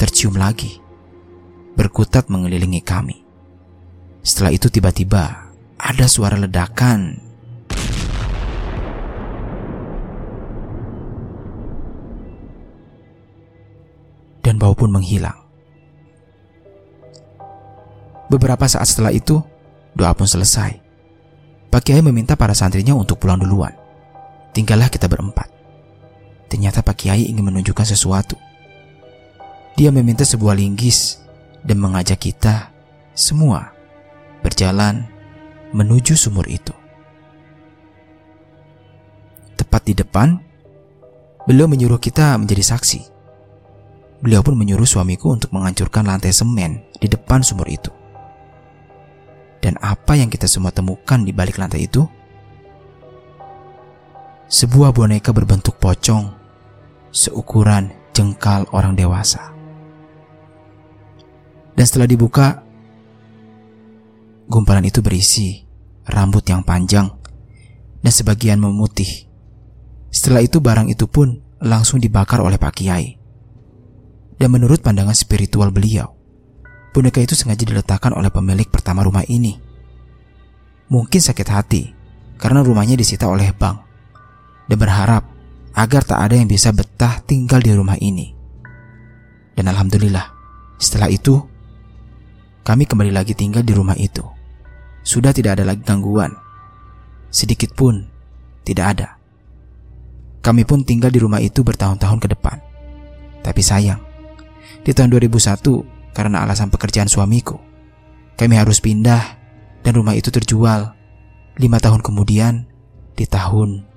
tercium 0.00 0.40
lagi 0.40 0.80
berkutat 1.76 2.32
mengelilingi 2.32 2.80
kami. 2.80 3.28
Setelah 4.24 4.56
itu 4.56 4.72
tiba-tiba 4.72 5.52
ada 5.76 6.06
suara 6.08 6.40
ledakan 6.40 7.20
dan 14.44 14.60
bau 14.60 14.76
pun 14.76 14.92
menghilang. 14.92 15.40
Beberapa 18.28 18.68
saat 18.68 18.92
setelah 18.92 19.10
itu, 19.10 19.40
doa 19.96 20.12
pun 20.12 20.28
selesai. 20.28 20.84
Pak 21.72 21.80
Kiai 21.90 22.04
meminta 22.04 22.36
para 22.36 22.52
santrinya 22.52 22.92
untuk 22.94 23.18
pulang 23.18 23.40
duluan. 23.40 23.72
Tinggallah 24.54 24.92
kita 24.92 25.10
berempat. 25.10 25.50
Ternyata 26.46 26.84
Pak 26.84 26.94
Kiai 26.94 27.26
ingin 27.26 27.42
menunjukkan 27.42 27.82
sesuatu. 27.82 28.38
Dia 29.74 29.90
meminta 29.90 30.22
sebuah 30.22 30.54
linggis 30.54 31.18
dan 31.66 31.82
mengajak 31.82 32.22
kita 32.30 32.70
semua 33.16 33.74
berjalan 34.44 35.02
menuju 35.74 36.14
sumur 36.14 36.46
itu. 36.46 36.70
Tepat 39.58 39.82
di 39.90 39.94
depan, 39.98 40.38
beliau 41.50 41.66
menyuruh 41.66 41.98
kita 41.98 42.38
menjadi 42.38 42.62
saksi. 42.76 43.13
Beliau 44.24 44.40
pun 44.40 44.56
menyuruh 44.56 44.88
suamiku 44.88 45.36
untuk 45.36 45.52
menghancurkan 45.52 46.08
lantai 46.08 46.32
semen 46.32 46.80
di 46.96 47.12
depan 47.12 47.44
sumur 47.44 47.68
itu. 47.68 47.92
Dan 49.60 49.76
apa 49.84 50.16
yang 50.16 50.32
kita 50.32 50.48
semua 50.48 50.72
temukan 50.72 51.20
di 51.20 51.28
balik 51.28 51.60
lantai 51.60 51.84
itu? 51.84 52.08
Sebuah 54.48 54.96
boneka 54.96 55.28
berbentuk 55.36 55.76
pocong, 55.76 56.32
seukuran 57.12 57.92
jengkal 58.16 58.64
orang 58.72 58.96
dewasa. 58.96 59.52
Dan 61.76 61.84
setelah 61.84 62.08
dibuka, 62.08 62.64
gumpalan 64.48 64.88
itu 64.88 65.04
berisi 65.04 65.68
rambut 66.08 66.48
yang 66.48 66.64
panjang 66.64 67.12
dan 68.00 68.12
sebagian 68.12 68.56
memutih. 68.56 69.28
Setelah 70.08 70.40
itu 70.40 70.64
barang 70.64 70.88
itu 70.88 71.04
pun 71.12 71.44
langsung 71.60 72.00
dibakar 72.00 72.40
oleh 72.40 72.56
Pak 72.56 72.72
Kiai. 72.80 73.23
Dan 74.34 74.50
menurut 74.50 74.82
pandangan 74.82 75.14
spiritual 75.14 75.70
beliau, 75.70 76.10
boneka 76.90 77.22
itu 77.22 77.38
sengaja 77.38 77.62
diletakkan 77.62 78.12
oleh 78.14 78.30
pemilik 78.30 78.66
pertama 78.66 79.06
rumah 79.06 79.22
ini. 79.30 79.56
Mungkin 80.90 81.20
sakit 81.22 81.48
hati 81.48 81.82
karena 82.36 82.60
rumahnya 82.60 82.98
disita 82.98 83.30
oleh 83.30 83.54
bank 83.54 83.78
dan 84.68 84.76
berharap 84.76 85.24
agar 85.74 86.02
tak 86.06 86.18
ada 86.22 86.34
yang 86.38 86.46
bisa 86.46 86.70
betah 86.70 87.18
tinggal 87.24 87.58
di 87.58 87.72
rumah 87.74 87.98
ini. 87.98 88.30
Dan 89.54 89.70
alhamdulillah, 89.70 90.30
setelah 90.78 91.10
itu 91.10 91.38
kami 92.64 92.88
kembali 92.88 93.12
lagi 93.12 93.36
tinggal 93.36 93.62
di 93.62 93.74
rumah 93.76 93.94
itu. 93.98 94.24
Sudah 95.04 95.36
tidak 95.36 95.60
ada 95.60 95.68
lagi 95.68 95.84
gangguan. 95.84 96.32
Sedikit 97.28 97.76
pun 97.76 98.08
tidak 98.64 98.86
ada. 98.96 99.08
Kami 100.40 100.64
pun 100.64 100.80
tinggal 100.80 101.12
di 101.12 101.20
rumah 101.20 101.44
itu 101.44 101.60
bertahun-tahun 101.60 102.18
ke 102.24 102.28
depan. 102.32 102.56
Tapi 103.44 103.60
sayang, 103.60 104.00
di 104.84 104.92
tahun 104.92 105.16
2001 105.16 106.12
karena 106.12 106.44
alasan 106.44 106.68
pekerjaan 106.68 107.08
suamiku. 107.08 107.56
Kami 108.36 108.54
harus 108.54 108.78
pindah 108.84 109.40
dan 109.80 109.92
rumah 109.96 110.12
itu 110.12 110.28
terjual 110.28 110.92
lima 111.56 111.78
tahun 111.80 112.04
kemudian 112.04 112.68
di 113.16 113.24
tahun 113.24 113.88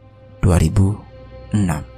2006. 0.42 1.98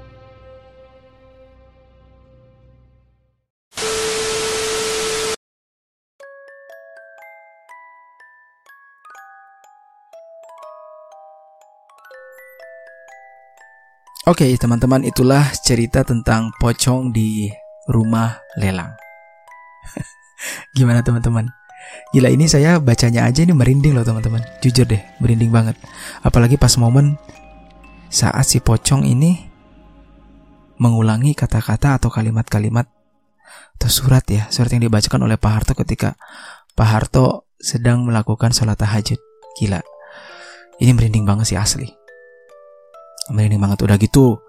Oke, 14.30 14.46
teman-teman, 14.62 15.02
itulah 15.10 15.50
cerita 15.66 16.06
tentang 16.06 16.54
pocong 16.62 17.10
di 17.10 17.50
rumah 17.90 18.38
lelang. 18.62 18.94
Gimana 20.78 21.02
teman-teman? 21.02 21.50
Gila 22.14 22.30
ini 22.30 22.46
saya 22.46 22.78
bacanya 22.78 23.26
aja 23.26 23.42
ini 23.42 23.54
merinding 23.54 23.98
loh 23.98 24.06
teman-teman. 24.06 24.46
Jujur 24.62 24.86
deh, 24.86 25.02
merinding 25.18 25.50
banget. 25.50 25.76
Apalagi 26.22 26.58
pas 26.58 26.74
momen 26.78 27.18
saat 28.10 28.46
si 28.46 28.62
pocong 28.62 29.06
ini 29.06 29.50
mengulangi 30.80 31.36
kata-kata 31.36 32.00
atau 32.00 32.10
kalimat-kalimat 32.10 32.88
atau 33.80 33.90
surat 33.90 34.24
ya, 34.30 34.48
surat 34.50 34.72
yang 34.74 34.86
dibacakan 34.86 35.24
oleh 35.26 35.36
Pak 35.40 35.52
Harto 35.52 35.74
ketika 35.74 36.16
Pak 36.74 36.88
Harto 36.88 37.50
sedang 37.60 38.08
melakukan 38.08 38.56
sholat 38.56 38.80
tahajud. 38.80 39.20
Gila. 39.60 39.82
Ini 40.80 40.92
merinding 40.96 41.28
banget 41.28 41.52
sih 41.52 41.60
asli. 41.60 41.88
Merinding 43.30 43.60
banget 43.60 43.84
udah 43.84 44.00
gitu. 44.00 44.40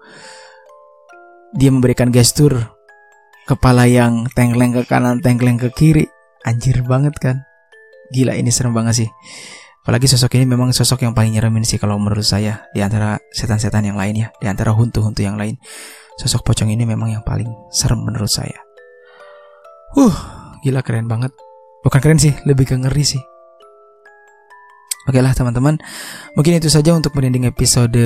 Dia 1.51 1.67
memberikan 1.67 2.07
gestur 2.09 2.80
kepala 3.45 3.89
yang 3.89 4.27
tengkleng 4.31 4.73
ke 4.75 4.83
kanan, 4.85 5.19
tengkleng 5.19 5.57
ke 5.57 5.69
kiri. 5.73 6.05
Anjir 6.41 6.81
banget 6.85 7.17
kan. 7.21 7.45
Gila 8.11 8.33
ini 8.35 8.49
serem 8.49 8.73
banget 8.73 9.05
sih. 9.05 9.09
Apalagi 9.81 10.05
sosok 10.05 10.37
ini 10.37 10.45
memang 10.45 10.69
sosok 10.69 11.01
yang 11.05 11.17
paling 11.17 11.33
nyeremin 11.33 11.65
sih 11.65 11.81
kalau 11.81 11.97
menurut 11.97 12.25
saya 12.25 12.69
di 12.69 12.85
antara 12.85 13.17
setan-setan 13.33 13.81
yang 13.81 13.97
lain 13.97 14.13
ya, 14.13 14.27
di 14.37 14.45
antara 14.45 14.73
huntu-huntu 14.77 15.25
yang 15.25 15.41
lain. 15.41 15.57
Sosok 16.21 16.45
pocong 16.45 16.69
ini 16.69 16.85
memang 16.85 17.09
yang 17.09 17.25
paling 17.25 17.49
serem 17.73 17.97
menurut 18.05 18.29
saya. 18.29 18.61
Huh, 19.97 20.13
gila 20.61 20.85
keren 20.85 21.09
banget. 21.09 21.33
Bukan 21.81 21.97
keren 21.97 22.21
sih, 22.21 22.37
lebih 22.45 22.69
ke 22.69 22.77
ngeri 22.77 23.01
sih. 23.01 23.21
Oke 25.09 25.17
lah 25.17 25.33
teman-teman, 25.33 25.81
mungkin 26.37 26.61
itu 26.61 26.69
saja 26.69 26.93
untuk 26.93 27.17
merinding 27.17 27.49
episode 27.49 27.97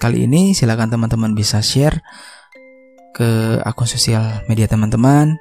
kali 0.00 0.24
ini. 0.24 0.56
Silahkan 0.56 0.88
teman-teman 0.88 1.36
bisa 1.36 1.60
share 1.60 2.00
ke 3.16 3.60
akun 3.64 3.88
sosial 3.88 4.44
media 4.46 4.70
teman-teman 4.70 5.36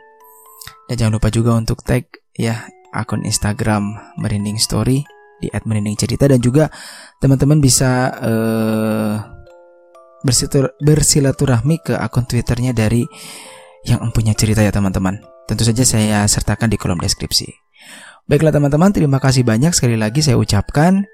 dan 0.89 0.95
jangan 0.97 1.13
lupa 1.21 1.29
juga 1.29 1.53
untuk 1.53 1.86
tag 1.86 2.10
ya 2.34 2.65
akun 2.89 3.21
Instagram 3.21 3.93
Merinding 4.17 4.58
Story 4.58 5.05
di 5.39 5.47
@merindingcerita 5.53 6.27
dan 6.27 6.41
juga 6.43 6.67
teman-teman 7.21 7.63
bisa 7.63 8.12
uh, 8.19 9.15
bersilaturahmi 10.84 11.79
ke 11.79 11.93
akun 11.95 12.27
Twitternya 12.27 12.75
dari 12.75 13.08
yang 13.88 14.03
empunya 14.03 14.36
cerita 14.36 14.60
ya 14.60 14.73
teman-teman. 14.73 15.23
Tentu 15.47 15.63
saja 15.63 15.88
saya 15.88 16.27
sertakan 16.27 16.67
di 16.67 16.75
kolom 16.75 16.99
deskripsi. 16.99 17.47
Baiklah 18.27 18.53
teman-teman, 18.53 18.93
terima 18.93 19.17
kasih 19.17 19.47
banyak 19.47 19.73
sekali 19.73 19.95
lagi 19.97 20.21
saya 20.21 20.38
ucapkan. 20.38 21.08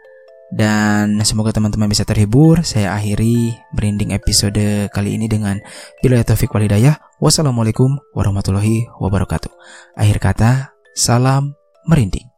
Dan 0.53 1.17
semoga 1.25 1.55
teman-teman 1.55 1.89
bisa 1.89 2.03
terhibur. 2.03 2.62
Saya 2.62 2.93
akhiri 2.93 3.55
merinding 3.73 4.13
episode 4.13 4.91
kali 4.93 5.17
ini 5.17 5.25
dengan 5.25 5.58
bila 6.03 6.21
taufik 6.21 6.53
walidayah. 6.53 7.01
Wassalamualaikum 7.17 7.97
warahmatullahi 8.13 8.86
wabarakatuh. 9.01 9.51
Akhir 9.97 10.17
kata, 10.21 10.51
salam 10.93 11.58
merinding. 11.89 12.35